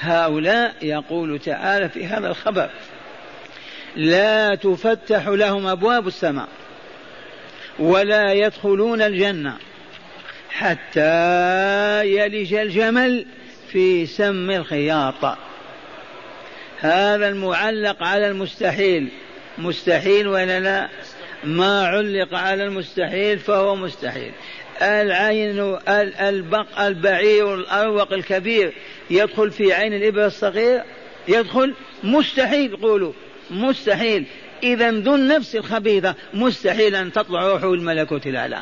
هؤلاء 0.00 0.74
يقول 0.82 1.38
تعالى 1.38 1.88
في 1.88 2.06
هذا 2.06 2.28
الخبر. 2.28 2.70
لا 3.98 4.54
تفتح 4.54 5.28
لهم 5.28 5.66
أبواب 5.66 6.06
السماء 6.06 6.48
ولا 7.78 8.32
يدخلون 8.32 9.02
الجنة 9.02 9.56
حتى 10.50 12.06
يلج 12.06 12.54
الجمل 12.54 13.26
في 13.68 14.06
سم 14.06 14.50
الخياط. 14.50 15.38
هذا 16.80 17.28
المعلق 17.28 18.02
على 18.02 18.28
المستحيل. 18.28 19.08
مستحيل 19.58 20.28
ولا 20.28 20.60
لا؟ 20.60 20.88
ما 21.44 21.86
علق 21.86 22.34
على 22.34 22.64
المستحيل 22.64 23.38
فهو 23.38 23.76
مستحيل. 23.76 24.32
العين 24.82 25.78
البق 26.20 26.80
البعير 26.80 27.54
الأروق 27.54 28.12
الكبير 28.12 28.72
يدخل 29.10 29.50
في 29.50 29.72
عين 29.72 29.94
الإبر 29.94 30.26
الصغير؟ 30.26 30.82
يدخل؟ 31.28 31.74
مستحيل 32.04 32.76
قولوا 32.76 33.12
مستحيل. 33.50 34.24
إذا 34.62 34.90
ذو 34.90 35.14
النفس 35.14 35.56
الخبيثة 35.56 36.14
مستحيل 36.34 36.94
أن 36.94 37.12
تطلع 37.12 37.52
روحه 37.52 37.74
الملكوت 37.74 38.26
الأعلى 38.26 38.58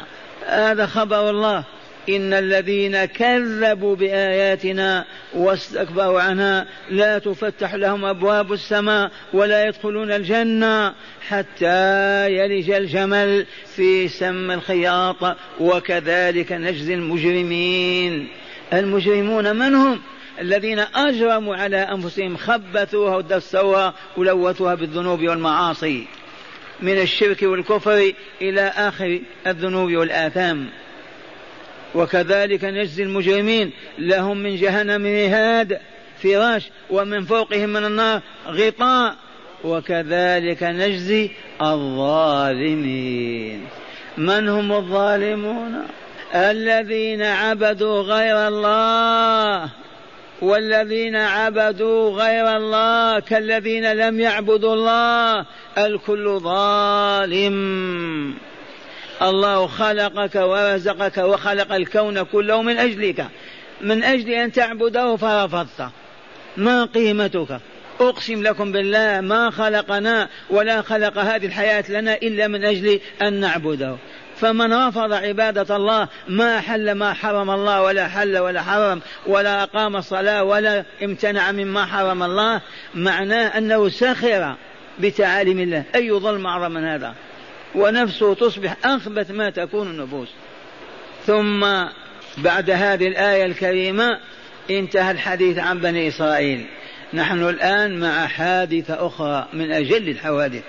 هذا 0.46 0.86
خبر 0.86 1.30
الله. 1.30 1.64
إن 2.08 2.32
الذين 2.32 3.04
كذبوا 3.04 3.96
بآياتنا 3.96 5.04
واستكبروا 5.34 6.20
عنها 6.20 6.66
لا 6.90 7.18
تفتح 7.18 7.74
لهم 7.74 8.04
أبواب 8.04 8.52
السماء 8.52 9.10
ولا 9.32 9.68
يدخلون 9.68 10.12
الجنة 10.12 10.94
حتى 11.28 12.30
يلج 12.32 12.70
الجمل 12.70 13.46
في 13.76 14.08
سم 14.08 14.50
الخياط. 14.50 15.36
وكذلك 15.60 16.52
نجزي 16.52 16.94
المجرمين. 16.94 18.28
المجرمون 18.72 19.56
من 19.56 19.74
هم؟ 19.74 20.00
الذين 20.40 20.78
أجرموا 20.78 21.56
على 21.56 21.76
أنفسهم 21.76 22.36
خبثوها 22.36 23.16
ودسوها 23.16 23.94
ولوثوها 24.16 24.74
بالذنوب 24.74 25.22
والمعاصي 25.22 26.06
من 26.80 26.98
الشرك 26.98 27.42
والكفر 27.42 28.12
إلى 28.42 28.60
آخر 28.60 29.20
الذنوب 29.46 29.92
والآثام. 29.92 30.66
وكذلك 31.94 32.64
نجزي 32.64 33.02
المجرمين 33.02 33.72
لهم 33.98 34.38
من 34.38 34.56
جهنم 34.56 35.00
مهاد 35.00 35.80
فراش 36.22 36.70
ومن 36.90 37.24
فوقهم 37.24 37.68
من 37.68 37.84
النار 37.84 38.22
غطاء. 38.46 39.16
وكذلك 39.64 40.62
نجزي 40.62 41.30
الظالمين. 41.62 43.66
من 44.18 44.48
هم 44.48 44.72
الظالمون؟ 44.72 45.82
الذين 46.34 47.22
عبدوا 47.22 48.02
غير 48.02 48.48
الله. 48.48 49.70
والذين 50.42 51.16
عبدوا 51.16 52.10
غير 52.10 52.56
الله 52.56 53.20
كالذين 53.20 53.92
لم 53.92 54.20
يعبدوا 54.20 54.74
الله 54.74 55.46
الكل 55.78 56.40
ظالم. 56.40 57.56
الله 59.22 59.66
خلقك 59.66 60.34
ورزقك 60.34 61.18
وخلق 61.18 61.72
الكون 61.72 62.22
كله 62.22 62.62
من 62.62 62.78
أجلك. 62.78 63.26
من 63.80 64.04
أجل 64.04 64.30
أن 64.30 64.52
تعبده 64.52 65.16
فرفضت. 65.16 65.90
ما 66.56 66.84
قيمتك؟ 66.84 67.60
أقسم 68.00 68.42
لكم 68.42 68.72
بالله 68.72 69.20
ما 69.20 69.50
خلقنا 69.50 70.28
ولا 70.50 70.82
خلق 70.82 71.18
هذه 71.18 71.46
الحياة 71.46 71.84
لنا 71.88 72.14
إلا 72.14 72.48
من 72.48 72.64
أجل 72.64 73.00
أن 73.22 73.32
نعبده. 73.40 73.96
فمن 74.40 74.72
رفض 74.72 75.12
عبادة 75.12 75.76
الله 75.76 76.08
ما 76.28 76.60
حل 76.60 76.92
ما 76.92 77.12
حرم 77.12 77.50
الله 77.50 77.82
ولا 77.82 78.08
حل 78.08 78.38
ولا 78.38 78.62
حرم 78.62 79.00
ولا 79.26 79.62
أقام 79.62 79.96
الصلاة 79.96 80.44
ولا 80.44 80.84
امتنع 81.02 81.52
مما 81.52 81.86
حرم 81.86 82.22
الله 82.22 82.60
معناه 82.94 83.58
أنه 83.58 83.88
سخر 83.88 84.54
بتعاليم 84.98 85.60
الله. 85.60 85.84
أي 85.94 86.12
ظلم 86.12 86.46
أعظم 86.46 86.72
من 86.72 86.84
هذا؟ 86.84 87.14
ونفسه 87.74 88.34
تصبح 88.34 88.76
أخبث 88.84 89.30
ما 89.30 89.50
تكون 89.50 89.86
النفوس. 89.86 90.28
ثم 91.26 91.66
بعد 92.38 92.70
هذه 92.70 93.08
الآية 93.08 93.44
الكريمة 93.44 94.18
انتهى 94.70 95.10
الحديث 95.10 95.58
عن 95.58 95.80
بني 95.80 96.08
إسرائيل. 96.08 96.66
نحن 97.14 97.48
الآن 97.48 98.00
مع 98.00 98.26
حادثة 98.26 99.06
أخرى 99.06 99.48
من 99.52 99.72
أجل 99.72 100.08
الحوادث. 100.08 100.62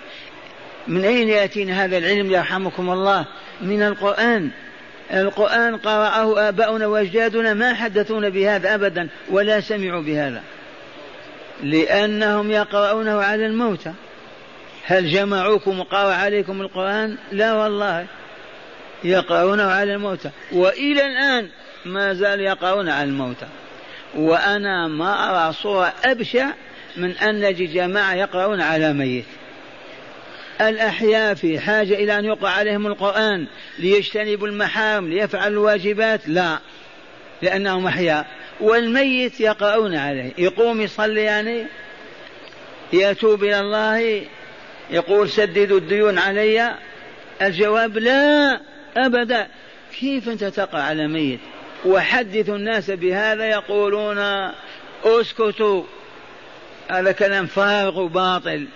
من 0.88 1.06
أين 1.06 1.30
يأتينا 1.30 1.86
هذا 1.86 1.98
العلم 1.98 2.32
يرحمكم 2.32 2.90
الله؟ 2.90 3.26
من 3.62 3.84
القرآن. 3.84 4.50
القرآن 5.14 5.78
قرأه 5.78 6.50
آباؤنا 6.50 6.88
وأجدادنا 6.88 7.54
ما 7.54 7.74
حدثونا 7.74 8.30
بهذا 8.30 8.76
أبدا 8.76 9.10
ولا 9.30 9.60
سمعوا 9.60 10.02
بهذا. 10.02 10.44
لأنهم 11.64 12.52
يقرؤونه 12.52 13.22
على 13.22 13.46
الموتى 13.46 13.94
هل 14.84 15.10
جمعوكم 15.10 15.80
وقرأ 15.80 16.14
عليكم 16.14 16.62
القرآن؟ 16.62 17.18
لا 17.32 17.54
والله. 17.54 18.08
يقرؤونه 19.04 19.64
على 19.64 19.94
الموتى 19.94 20.30
وإلى 20.52 21.06
الآن 21.06 21.50
ما 21.86 22.14
زال 22.14 22.40
يقرؤون 22.40 22.90
على 22.90 23.10
الموتى 23.10 23.48
وأنا 24.16 24.88
ما 24.88 25.30
أرى 25.30 25.54
صورة 25.54 25.94
أبشع 26.06 26.48
من 26.98 27.12
أن 27.12 27.42
نجد 27.42 27.74
جماعة 27.74 28.14
يقرؤون 28.14 28.62
على 28.62 28.94
ميت. 28.94 29.26
الأحياء 30.62 31.34
في 31.34 31.60
حاجة 31.60 31.94
إلى 31.94 32.20
أن 32.20 32.26
يقرأ 32.26 32.50
عليهم 32.50 32.88
القرآن 32.88 33.48
ليجتنبوا 33.80 34.48
المحارم 34.48 35.10
ليفعلوا 35.10 35.48
الواجبات 35.48 36.22
لا 36.28 36.60
لأنهم 37.42 37.88
أحياء. 37.88 38.28
والميت 38.60 39.40
يقرؤون 39.40 39.96
عليه 39.96 40.32
يقوم 40.38 40.82
يصلي 40.82 41.22
يعني 41.22 41.66
يتوب 42.94 43.44
إلى 43.44 43.60
الله 43.60 44.22
يقول 44.90 45.30
سددوا 45.30 45.78
الديون 45.78 46.18
علي. 46.18 46.76
الجواب 47.42 47.98
لا 47.98 48.62
أبدا. 48.98 49.48
كيف 50.00 50.30
أنت 50.30 50.44
تقع 50.44 50.80
على 50.80 51.08
ميت؟ 51.08 51.40
وحدثوا 51.86 52.56
الناس 52.56 52.92
بهذا 52.92 53.48
يقولون 53.50 54.52
اسكتوا. 55.04 55.84
هذا 56.90 57.12
كلام 57.12 57.46
فارغ 57.46 58.00
وباطل. 58.00 58.68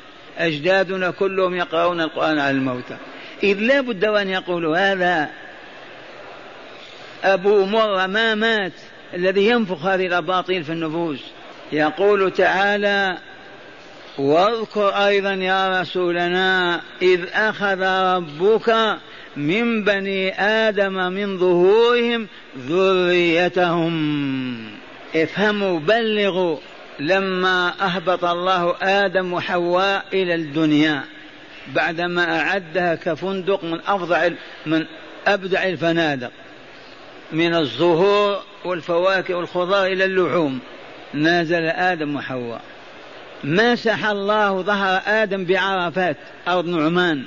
أجدادنا 0.42 1.12
كلهم 1.12 1.56
يقرؤون 1.56 2.02
القرآن 2.02 2.40
على 2.40 2.52
الموتى. 2.52 2.98
إذ 3.44 3.60
لا 3.60 3.82
بد 3.82 4.06
أن 4.06 4.30
يقولوا 4.30 4.78
هذا. 4.78 5.30
أبو 7.24 7.66
مرة 7.66 8.08
ما 8.08 8.36
مات 8.36 8.74
الذي 9.14 9.48
ينفخ 9.48 9.86
هذه 9.86 10.08
الأباطيل 10.08 10.64
في 10.64 10.72
النفوس. 10.72 11.20
يقول 11.72 12.32
تعالى 12.32 13.18
واذكر 14.18 14.90
أيضا 14.90 15.34
يا 15.34 15.82
رسولنا 15.82 16.82
إذ 17.02 17.26
أخذ 17.34 17.82
ربك 18.16 18.98
من 19.36 19.84
بني 19.84 20.42
آدم 20.42 20.94
من 20.94 21.38
ظهورهم 21.38 22.28
ذريتهم. 22.58 23.92
افهموا 25.16 25.80
بلغوا. 25.80 26.58
لما 27.00 27.74
أهبط 27.82 28.26
الله 28.26 28.76
آدم 28.82 29.34
وحواء 29.34 30.06
إلى 30.14 30.36
الدنيا 30.36 31.04
بعدما 31.76 32.40
أعدها 32.40 32.96
كفندق 32.96 33.64
من 33.64 33.80
أفظع 33.88 34.30
من 34.66 34.86
أبدع 35.28 35.64
الفنادق 35.64 36.32
من 37.32 37.56
الزهور 37.56 38.44
والفواكه 38.66 39.36
والخضار 39.36 39.86
إلى 39.86 40.06
اللحوم 40.06 40.60
نازل 41.14 41.66
آدم 41.66 42.16
وحواء. 42.16 42.62
مسح 43.44 44.06
الله 44.06 44.62
ظهر 44.62 45.02
آدم 45.06 45.46
بعرفات 45.46 46.18
أرض 46.48 46.66
نعمان 46.66 47.24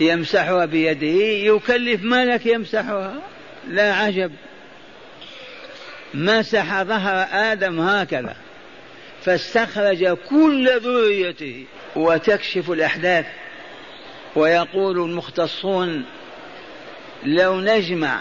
يمسحها 0.00 0.64
بيده 0.64 1.06
يكلف 1.54 2.02
ملك 2.02 2.46
يمسحها. 2.46 3.14
لا 3.68 3.94
عجب. 3.94 4.32
مسح 6.14 6.82
ظهر 6.82 7.26
آدم 7.32 7.80
هكذا. 7.80 8.36
فاستخرج 9.28 10.08
كل 10.08 10.80
ذريته 10.80 11.64
وتكشف 11.96 12.70
الأحداث. 12.70 13.26
ويقول 14.36 14.98
المختصون 14.98 16.04
لو 17.24 17.60
نجمع 17.60 18.20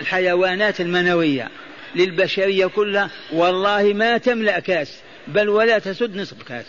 الحيوانات 0.00 0.80
المنوية 0.80 1.48
للبشرية 1.94 2.66
كلها 2.66 3.10
والله 3.32 3.92
ما 3.92 4.18
تملأ 4.18 4.58
كاس 4.58 5.00
بل 5.26 5.48
ولا 5.48 5.78
تسد 5.78 6.16
نصف 6.16 6.42
كاس. 6.42 6.66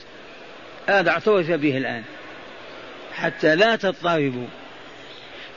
هذا 0.87 1.09
اعترف 1.09 1.51
به 1.51 1.77
الآن. 1.77 2.03
حتى 3.13 3.55
لا 3.55 3.75
تضطربوا. 3.75 4.47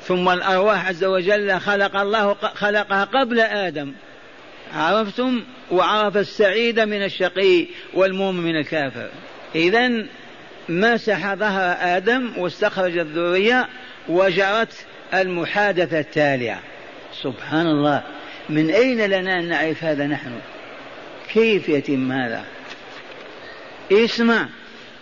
ثم 0.02 0.28
الأرواح 0.28 0.88
عز 0.88 1.04
وجل 1.04 1.60
خلق 1.60 1.96
الله 1.96 2.34
خلقها 2.34 3.04
قبل 3.04 3.40
آدم. 3.40 3.92
عرفتم؟ 4.74 5.42
وعرف 5.70 6.16
السعيد 6.16 6.80
من 6.80 7.04
الشقي 7.04 7.66
والمؤمن 7.94 8.42
من 8.42 8.56
الكافر. 8.56 9.08
إذا 9.54 10.06
مسح 10.68 11.34
ظهر 11.34 11.76
آدم 11.96 12.38
واستخرج 12.38 12.98
الذرية 12.98 13.68
وجرت 14.08 14.86
المحادثة 15.14 16.00
التالية. 16.00 16.60
سبحان 17.22 17.66
الله. 17.66 18.02
من 18.48 18.70
أين 18.70 19.06
لنا 19.06 19.38
أن 19.38 19.48
نعرف 19.48 19.84
هذا 19.84 20.06
نحن؟ 20.06 20.30
كيف 21.32 21.68
يتم 21.68 22.12
هذا؟ 22.12 22.44
اسمع. 23.92 24.48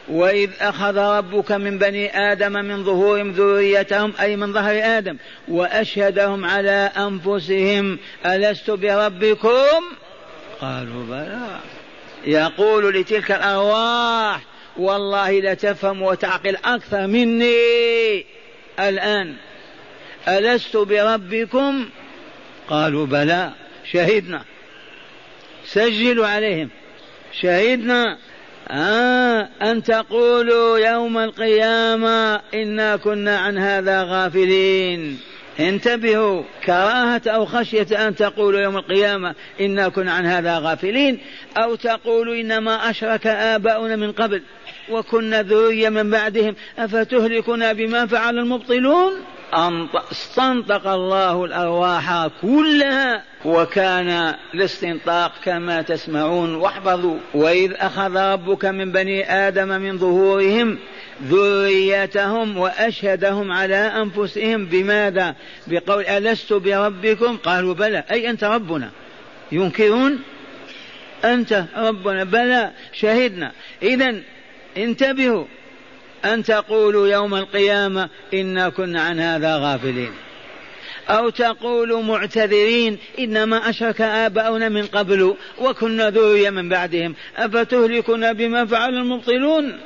وإذ 0.09 0.51
أخذ 0.61 0.99
ربك 0.99 1.53
من 1.53 1.79
بني 1.79 2.33
آدم 2.33 2.53
من 2.53 2.85
ظهورهم 2.85 3.31
ذريتهم 3.31 4.13
أي 4.21 4.37
من 4.37 4.53
ظهر 4.53 4.99
آدم 4.99 5.17
وأشهدهم 5.49 6.45
على 6.45 6.91
أنفسهم 6.97 7.99
ألست 8.27 8.71
بربكم؟ 8.71 9.83
قالوا 10.61 11.05
بلى. 11.07 11.59
يقول 12.27 12.95
لتلك 12.95 13.33
الأرواح 13.33 14.41
والله 14.77 15.41
لتفهم 15.41 16.03
وتعقل 16.03 16.57
أكثر 16.65 17.07
مني 17.07 18.27
الآن. 18.81 19.35
ألست 20.29 20.77
بربكم؟ 20.77 21.89
قالوا 22.69 23.07
بلى. 23.07 23.51
شهدنا. 23.93 24.45
سجلوا 25.67 26.27
عليهم. 26.27 26.71
شهدنا. 27.41 28.19
آه 28.71 29.49
أن 29.63 29.83
تقولوا 29.83 30.79
يوم 30.79 31.19
القيامة 31.19 32.41
إنا 32.55 32.97
كنا 32.97 33.39
عن 33.39 33.59
هذا 33.59 34.03
غافلين. 34.03 35.19
انتبهوا 35.61 36.43
كراهة 36.67 37.23
أو 37.27 37.47
خشية 37.47 38.09
أن 38.09 38.15
تقولوا 38.15 38.61
يوم 38.61 38.77
القيامة 38.77 39.35
إنا 39.61 39.89
كنا 39.89 40.13
عن 40.13 40.27
هذا 40.27 40.59
غافلين 40.59 41.19
أو 41.57 41.75
تقولوا 41.75 42.35
إنما 42.35 42.91
أشرك 42.91 43.27
آباؤنا 43.27 43.97
من 43.97 44.13
قبل 44.13 44.43
وكنا 44.91 45.43
ذرية 45.43 45.89
من 45.89 46.11
بعدهم 46.11 46.55
أفتهلكنا 46.79 47.73
بما 47.73 48.07
فعل 48.07 48.39
المبطلون؟ 48.39 49.13
استنطق 50.13 50.87
الله 50.87 51.45
الأرواح 51.45 52.27
كلها 52.43 53.23
وكان 53.45 54.35
الاستنطاق 54.55 55.33
كما 55.45 55.83
تسمعون. 55.83 56.55
واحفظوا. 56.55 57.19
وإذ 57.35 57.73
أخذ 57.77 58.17
ربك 58.17 58.65
من 58.65 58.93
بني 58.93 59.33
آدم 59.33 59.69
من 59.69 59.99
ظهورهم 59.99 60.79
ذريتهم 61.25 62.59
وأشهدهم 62.59 63.53
على 63.53 63.77
أنفسهم. 63.77 64.67
بماذا؟ 64.67 65.35
بقول 65.67 66.07
ألست 66.07 66.53
بربكم؟ 66.53 67.37
قالوا 67.37 67.75
بلى. 67.75 68.05
أي 68.11 68.31
أنت 68.31 68.45
ربنا. 68.45 68.91
ينكرون؟ 69.53 70.23
أنت 71.25 71.65
ربنا. 71.77 72.25
بلى. 72.25 72.71
شهدنا. 72.93 73.53
إذا 73.83 74.15
انتبهوا. 74.77 75.45
أن 76.25 76.43
تقولوا 76.43 77.09
يوم 77.09 77.35
القيامة 77.35 78.09
إنا 78.35 78.69
كنا 78.69 79.03
عن 79.03 79.21
هذا 79.21 79.57
غافلين. 79.57 80.13
أو 81.09 81.31
تقولوا 81.31 82.03
معتذرين 82.03 82.99
إنما 83.19 83.71
أشرك 83.71 84.01
آباؤنا 84.01 84.69
من 84.69 84.87
قبل 84.87 85.35
وكنا 85.59 86.11
ذرية 86.11 86.51
من 86.51 86.69
بعدهم. 86.69 87.15
أفتهلكنا 87.37 88.33
بما 88.33 88.67
فعل 88.67 88.95
المبطلون؟ 88.95 89.81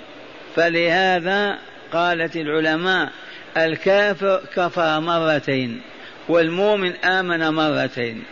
فلهذا 0.57 1.59
قالت 1.93 2.37
العلماء 2.37 3.09
الكافر 3.57 4.41
كفر 4.57 5.01
مرتين 5.01 5.81
والمؤمن 6.29 6.93
آمن 6.93 7.49
مرتين. 7.49 8.25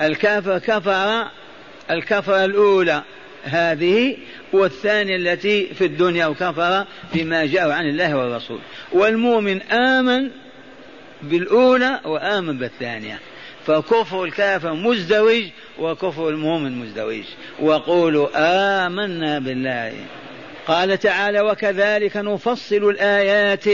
الكافر 0.00 0.58
كفر 0.58 1.28
الكفر 1.90 2.44
الأولى 2.44 3.02
هذه 3.48 4.16
والثانية 4.52 5.16
التي 5.16 5.66
في 5.74 5.84
الدنيا 5.84 6.26
وكفر 6.26 6.84
بما 7.14 7.46
جاء 7.46 7.70
عن 7.70 7.88
الله 7.88 8.16
والرسول. 8.16 8.58
والمؤمن 8.92 9.62
آمن 9.62 10.30
بالأولى 11.22 12.00
وآمن 12.04 12.58
بالثانية. 12.58 13.18
فكفر 13.66 14.24
الكافر 14.24 14.74
مزدوج 14.74 15.42
وكفر 15.78 16.28
المؤمن 16.28 16.78
مزدوج. 16.78 17.24
وقولوا 17.60 18.28
آمنا 18.86 19.38
بالله. 19.38 19.92
قال 20.66 20.98
تعالى 20.98 21.40
وكذلك 21.40 22.16
نفصل 22.16 22.90
الآيات 22.90 23.64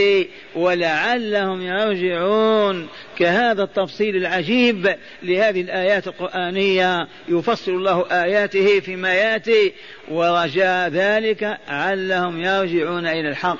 ولعلهم 0.55 1.61
يرجعون. 1.61 2.87
كهذا 3.17 3.63
التفصيل 3.63 4.15
العجيب 4.15 4.95
لهذه 5.23 5.61
الآيات 5.61 6.07
القرآنية 6.07 7.07
يفصل 7.27 7.71
الله 7.71 8.05
آياته 8.11 8.79
فيما 8.79 9.13
يأتي 9.13 9.73
ورجاء 10.11 10.89
ذلك 10.89 11.57
علهم 11.67 12.41
يرجعون 12.41 13.07
إلى 13.07 13.29
الحق 13.29 13.57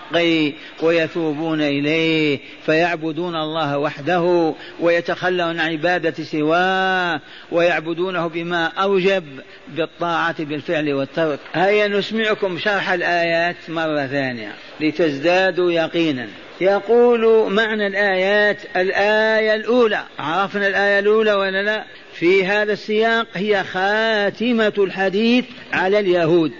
ويتوبون 0.83 1.61
إليه 1.61 2.39
فيعبدون 2.65 3.35
الله 3.35 3.77
وحده 3.77 4.53
ويتخلون 4.79 5.59
عن 5.59 5.71
عبادة 5.71 6.23
سواه 6.23 7.21
ويعبدونه 7.51 8.27
بما 8.27 8.65
أوجب 8.65 9.23
بالطاعة 9.67 10.43
بالفعل 10.43 10.93
والترك. 10.93 11.39
هيا 11.53 11.87
نسمعكم 11.87 12.59
شرح 12.59 12.91
الآيات 12.91 13.55
مرة 13.69 14.07
ثانية 14.07 14.51
لتزدادوا 14.79 15.71
يقينا. 15.71 16.27
يقول 16.61 17.51
معنى 17.53 17.87
الآيات 17.87 18.57
الآية 18.75 19.55
الأولى. 19.55 20.03
عرفنا 20.19 20.67
الآية 20.67 20.99
الأولى 20.99 21.33
ولا 21.33 21.63
لا؟ 21.63 21.83
في 22.13 22.45
هذا 22.45 22.73
السياق 22.73 23.27
هي 23.33 23.63
خاتمة 23.63 24.73
الحديث 24.77 25.45
على 25.73 25.99
اليهود. 25.99 26.51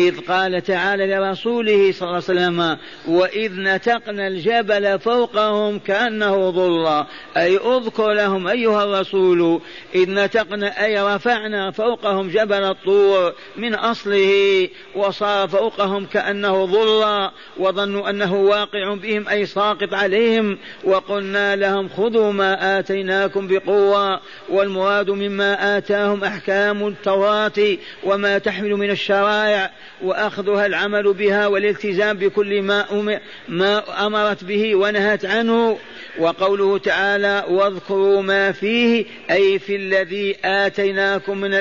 إذ 0.00 0.20
قال 0.20 0.62
تعالى 0.62 1.06
لرسوله 1.06 1.92
صلى 1.92 2.08
الله 2.08 2.14
عليه 2.14 2.24
وسلم 2.24 2.78
وإذ 3.08 3.52
نتقنا 3.60 4.26
الجبل 4.26 4.98
فوقهم 4.98 5.78
كأنه 5.78 6.50
ظل. 6.50 7.04
أي 7.36 7.56
اذكر 7.56 8.12
لهم 8.12 8.48
أيها 8.48 8.84
الرسول 8.84 9.60
إذ 9.94 10.10
نتقنا 10.10 10.84
أي 10.84 11.14
رفعنا 11.14 11.70
فوقهم 11.70 12.28
جبل 12.28 12.62
الطور 12.62 13.32
من 13.56 13.74
أصله 13.74 14.68
وصار 14.94 15.48
فوقهم 15.48 16.06
كأنه 16.06 16.66
ظل 16.66 17.30
وظنوا 17.58 18.10
أنه 18.10 18.34
واقع 18.34 18.94
بهم 18.94 19.28
أي 19.28 19.46
ساقط 19.46 19.94
عليهم. 19.94 20.58
وقلنا 20.84 21.56
لهم 21.56 21.88
خذوا 21.88 22.32
ما 22.32 22.78
آتيناكم 22.78 23.48
بقوة 23.48 24.20
والمراد 24.48 25.10
مما 25.10 25.78
آتاهم 25.78 26.24
أحكام 26.24 26.86
التوراة 26.86 27.76
وما 28.04 28.38
تحمل 28.38 28.70
من 28.70 28.90
الشرائع. 28.90 29.70
وأخذها 30.02 30.66
العمل 30.66 31.12
بها 31.12 31.46
والالتزام 31.46 32.16
بكل 32.16 32.62
ما, 32.62 33.20
ما 33.48 34.06
أمرت 34.06 34.44
به 34.44 34.74
ونهت 34.74 35.24
عنه. 35.24 35.78
وقوله 36.18 36.78
تعالى 36.78 37.44
واذكروا 37.48 38.22
ما 38.22 38.52
فيه 38.52 39.04
أي 39.30 39.58
في 39.58 39.76
الذي 39.76 40.36
آتيناكم 40.44 41.38
من 41.38 41.54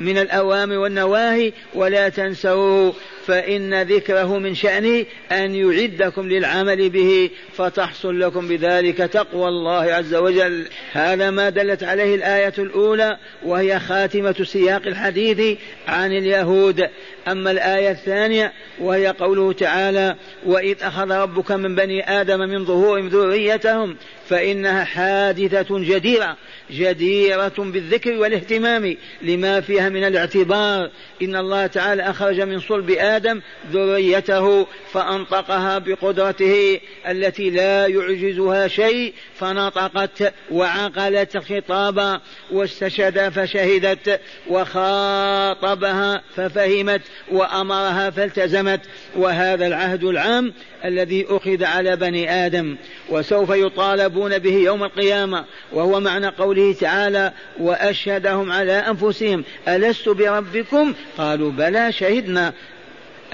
من 0.00 0.18
الأوامر 0.18 0.78
والنواهي 0.78 1.52
ولا 1.74 2.08
تنسوا 2.08 2.92
فإن 3.26 3.82
ذكره 3.82 4.38
من 4.38 4.54
شأنه 4.54 5.04
أن 5.32 5.54
يعدكم 5.54 6.28
للعمل 6.28 6.90
به 6.90 7.30
فتحصل 7.52 8.20
لكم 8.20 8.48
بذلك 8.48 8.96
تقوى 8.96 9.48
الله 9.48 9.82
عز 9.82 10.14
وجل. 10.14 10.66
هذا 10.92 11.30
ما 11.30 11.48
دلت 11.48 11.82
عليه 11.82 12.14
الآية 12.14 12.54
الأولى 12.58 13.18
وهي 13.44 13.80
خاتمة 13.80 14.36
سياق 14.44 14.86
الحديث 14.86 15.58
عن 15.88 16.12
اليهود. 16.12 16.88
أما 17.28 17.50
الآية 17.50 17.90
الثانية 17.90 18.52
وهي 18.80 19.06
قوله 19.08 19.52
تعالى 19.52 20.16
وإذ 20.46 20.76
أخذ 20.82 21.10
ربك 21.10 21.52
من 21.52 21.74
بني 21.74 22.20
آدم 22.20 22.40
من 22.40 22.64
ظهورهم 22.64 23.08
ذريتهم 23.08 23.96
فإنها 24.28 24.84
حادثة 24.84 25.78
جديرة 25.78 26.36
جديرة 26.70 27.52
بالذكر 27.58 28.12
والاهتمام 28.12 28.96
لما 29.22 29.60
فيها 29.60 29.88
من 29.88 30.04
الاعتبار. 30.04 30.90
إن 31.22 31.36
الله 31.36 31.66
تعالى 31.66 32.02
أخرج 32.02 32.40
من 32.40 32.60
صلب 32.60 32.90
آدم 32.90 33.40
ذريته 33.72 34.66
فأنطقها 34.92 35.78
بقدرته 35.78 36.80
التي 37.08 37.50
لا 37.50 37.86
يعجزها 37.86 38.68
شيء 38.68 39.14
فنطقت 39.34 40.34
وعقلت 40.50 41.36
خطابا 41.36 42.20
واستشهد 42.50 43.28
فشهدت 43.28 44.20
وخاطبها 44.48 46.22
ففهمت 46.36 47.02
وأمرها 47.32 48.10
فالتزمت. 48.10 48.80
وهذا 49.16 49.66
العهد 49.66 50.04
العام 50.04 50.52
الذي 50.84 51.26
أخذ 51.30 51.64
على 51.64 51.96
بني 51.96 52.46
آدم 52.46 52.76
وسوف 53.08 53.50
يطالبون 53.50 54.38
به 54.38 54.54
يوم 54.54 54.84
القيامة 54.84 55.44
وهو 55.72 56.00
معنى 56.00 56.26
قوله 56.26 56.72
تعالى 56.72 57.32
وأشهدهم 57.60 58.52
على 58.52 58.72
أنفسهم 58.72 59.44
ألست 59.68 60.08
بربكم؟ 60.08 60.94
قالوا 61.18 61.50
بلى 61.50 61.92
شهدنا. 61.92 62.52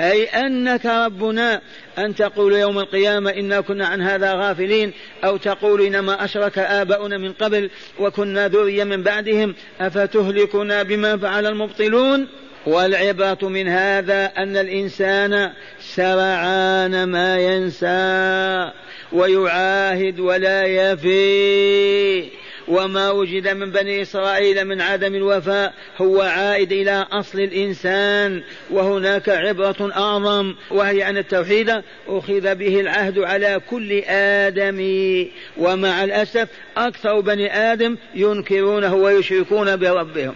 أي 0.00 0.24
أنك 0.24 0.87
ربنا 0.87 1.61
أن 1.98 2.14
تقول 2.14 2.52
يوم 2.52 2.78
القيامة 2.78 3.30
إنا 3.30 3.61
كنا 3.61 3.87
عن 3.87 4.02
هذا 4.02 4.35
غافلين. 4.35 4.92
أو 5.24 5.37
تقول 5.37 5.83
إنما 5.83 6.24
أشرك 6.24 6.59
آباؤنا 6.59 7.18
من 7.18 7.33
قبل 7.33 7.70
وكنا 8.00 8.48
ذريا 8.48 8.85
من 8.85 9.02
بعدهم 9.02 9.54
أفتهلكنا 9.80 10.83
بما 10.83 11.16
فعل 11.16 11.46
المبطلون؟ 11.46 12.28
والعبرة 12.66 13.38
من 13.42 13.68
هذا 13.68 14.33
أن 14.37 14.57
الإنسان 14.57 15.50
سرعان 15.81 17.05
ما 17.05 17.38
ينسى 17.38 18.72
ويعاهد 19.12 20.20
ولا 20.20 20.64
يفي. 20.64 22.29
وما 22.68 23.11
وجد 23.11 23.48
من 23.48 23.70
بني 23.70 24.03
إسرائيل 24.03 24.64
من 24.64 24.81
عدم 24.81 25.14
الوفاء 25.14 25.74
هو 25.98 26.22
عائد 26.22 26.72
إلى 26.72 27.07
أصل 27.12 27.40
الإنسان. 27.40 28.42
وهناك 28.70 29.29
عبرة 29.29 29.92
أعظم 29.96 30.55
وهي 30.70 31.09
أن 31.09 31.16
التوحيد 31.16 31.83
أخذ 32.09 32.55
به 32.55 32.81
العهد 32.81 33.18
على 33.18 33.61
كل 33.70 34.03
آدمي 34.09 35.31
ومع 35.59 36.05
الأسف 36.05 36.48
أكثر 36.77 37.20
بني 37.20 37.57
آدم 37.57 37.96
ينكرونه 38.14 38.94
ويشركون 38.94 39.77
بربهم. 39.77 40.35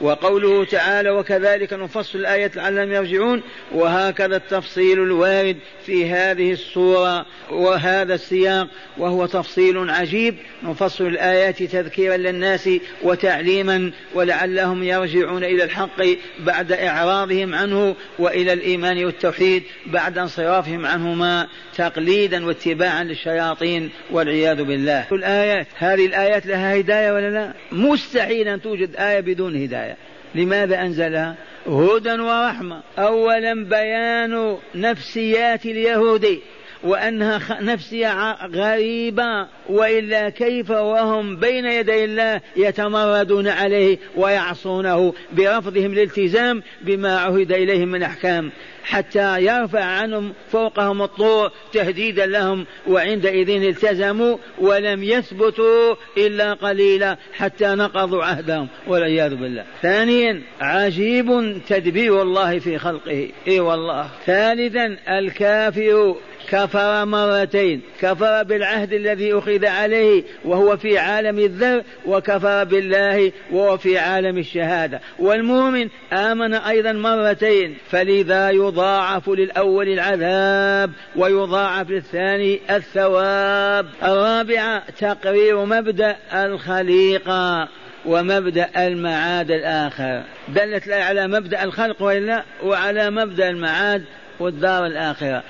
وقوله 0.00 0.64
تعالى 0.64 1.10
وكذلك 1.10 1.72
نفصل 1.72 2.18
الآية 2.18 2.50
لعلهم 2.56 2.92
يرجعون 2.92 3.42
وهكذا 3.72 4.36
التفصيل 4.36 5.02
الوارد 5.02 5.56
في 5.86 6.10
هذه 6.10 6.52
الصورة 6.52 7.26
وهذا 7.50 8.14
السياق 8.14 8.68
وهو 8.98 9.26
تفصيل 9.26 9.90
عجيب 9.90 10.34
نفصل 10.62 11.06
الآيات 11.06 11.62
تذكيرا 11.62 12.16
للناس 12.16 12.70
وتعليما 13.02 13.92
ولعلهم 14.14 14.82
يرجعون 14.82 15.44
إلى 15.44 15.64
الحق 15.64 16.02
بعد 16.38 16.72
إعراضهم 16.72 17.54
عنه 17.54 17.96
وإلى 18.18 18.52
الإيمان 18.52 19.04
والتوحيد 19.04 19.62
بعد 19.86 20.18
انصرافهم 20.18 20.86
عنهما 20.86 21.48
تقليدا 21.76 22.46
واتباعا 22.46 23.04
للشياطين 23.04 23.90
والعياذ 24.10 24.64
بالله. 24.64 25.06
الآيات 25.12 25.66
هذه 25.76 26.06
الآيات 26.06 26.46
لها 26.46 26.76
هداية 26.80 27.12
ولا 27.12 27.30
لا؟ 27.30 27.54
مستحيل 27.72 28.48
أن 28.48 28.62
توجد 28.62 28.96
آية 28.96 29.20
بدون 29.20 29.62
هداية. 29.62 29.89
لماذا 30.34 30.82
أنزلها 30.82 31.34
هدى 31.66 32.12
ورحمة؟ 32.12 32.80
أولا 32.98 33.64
بيان 33.64 34.56
نفسيات 34.74 35.66
اليهود 35.66 36.40
وأنها 36.82 37.62
نفسية 37.62 38.32
غريبة 38.46 39.46
وإلا 39.68 40.28
كيف 40.28 40.70
وهم 40.70 41.36
بين 41.36 41.66
يدي 41.66 42.04
الله 42.04 42.40
يتمردون 42.56 43.48
عليه 43.48 43.98
ويعصونه 44.16 45.14
برفضهم 45.32 45.92
الالتزام 45.92 46.62
بما 46.82 47.18
عهد 47.18 47.52
إليهم 47.52 47.88
من 47.88 48.02
أحكام 48.02 48.50
حتى 48.84 49.44
يرفع 49.44 49.84
عنهم 49.84 50.32
فوقهم 50.52 51.02
الطور 51.02 51.50
تهديدا 51.72 52.26
لهم 52.26 52.66
وعندئذ 52.86 53.50
التزموا 53.50 54.36
ولم 54.58 55.02
يثبتوا 55.02 55.94
إلا 56.16 56.52
قليلا 56.52 57.16
حتى 57.32 57.66
نقضوا 57.66 58.24
عهدهم 58.24 58.68
والعياذ 58.86 59.34
بالله. 59.34 59.64
ثانيا 59.82 60.42
عجيب 60.60 61.60
تدبير 61.68 62.22
الله 62.22 62.58
في 62.58 62.78
خلقه. 62.78 63.28
إي 63.48 63.60
والله. 63.60 64.08
ثالثا 64.26 64.96
الكافر 65.08 66.16
كفر 66.48 67.04
مرتين. 67.04 67.80
كفر 68.00 68.42
بالعهد 68.42 68.92
الذي 68.92 69.32
أخذ 69.32 69.66
عليه 69.66 70.22
وهو 70.44 70.76
في 70.76 70.98
عالم 70.98 71.38
الذر 71.38 71.82
وكفر 72.06 72.64
بالله 72.64 73.32
وهو 73.50 73.78
في 73.78 73.98
عالم 73.98 74.38
الشهادة. 74.38 75.00
والمؤمن 75.18 75.88
آمن 76.12 76.54
أيضا 76.54 76.92
مرتين. 76.92 77.76
فلذا 77.90 78.50
يضاعف 78.50 79.28
للأول 79.28 79.88
العذاب 79.88 80.90
ويضاعف 81.16 81.90
للثاني 81.90 82.60
الثواب. 82.70 83.86
الرابعة 84.02 84.82
تقرير 84.90 85.64
مبدأ 85.64 86.16
الخليقة 86.34 87.68
ومبدأ 88.06 88.68
المعاد 88.76 89.50
الآخر. 89.50 90.22
دلت 90.48 90.88
على 90.88 91.28
مبدأ 91.28 91.64
الخلق 91.64 92.02
وإلا؟ 92.02 92.42
وعلى 92.62 93.10
مبدأ 93.10 93.48
المعاد 93.48 94.04
والدار 94.40 94.86
الآخرة. 94.86 95.42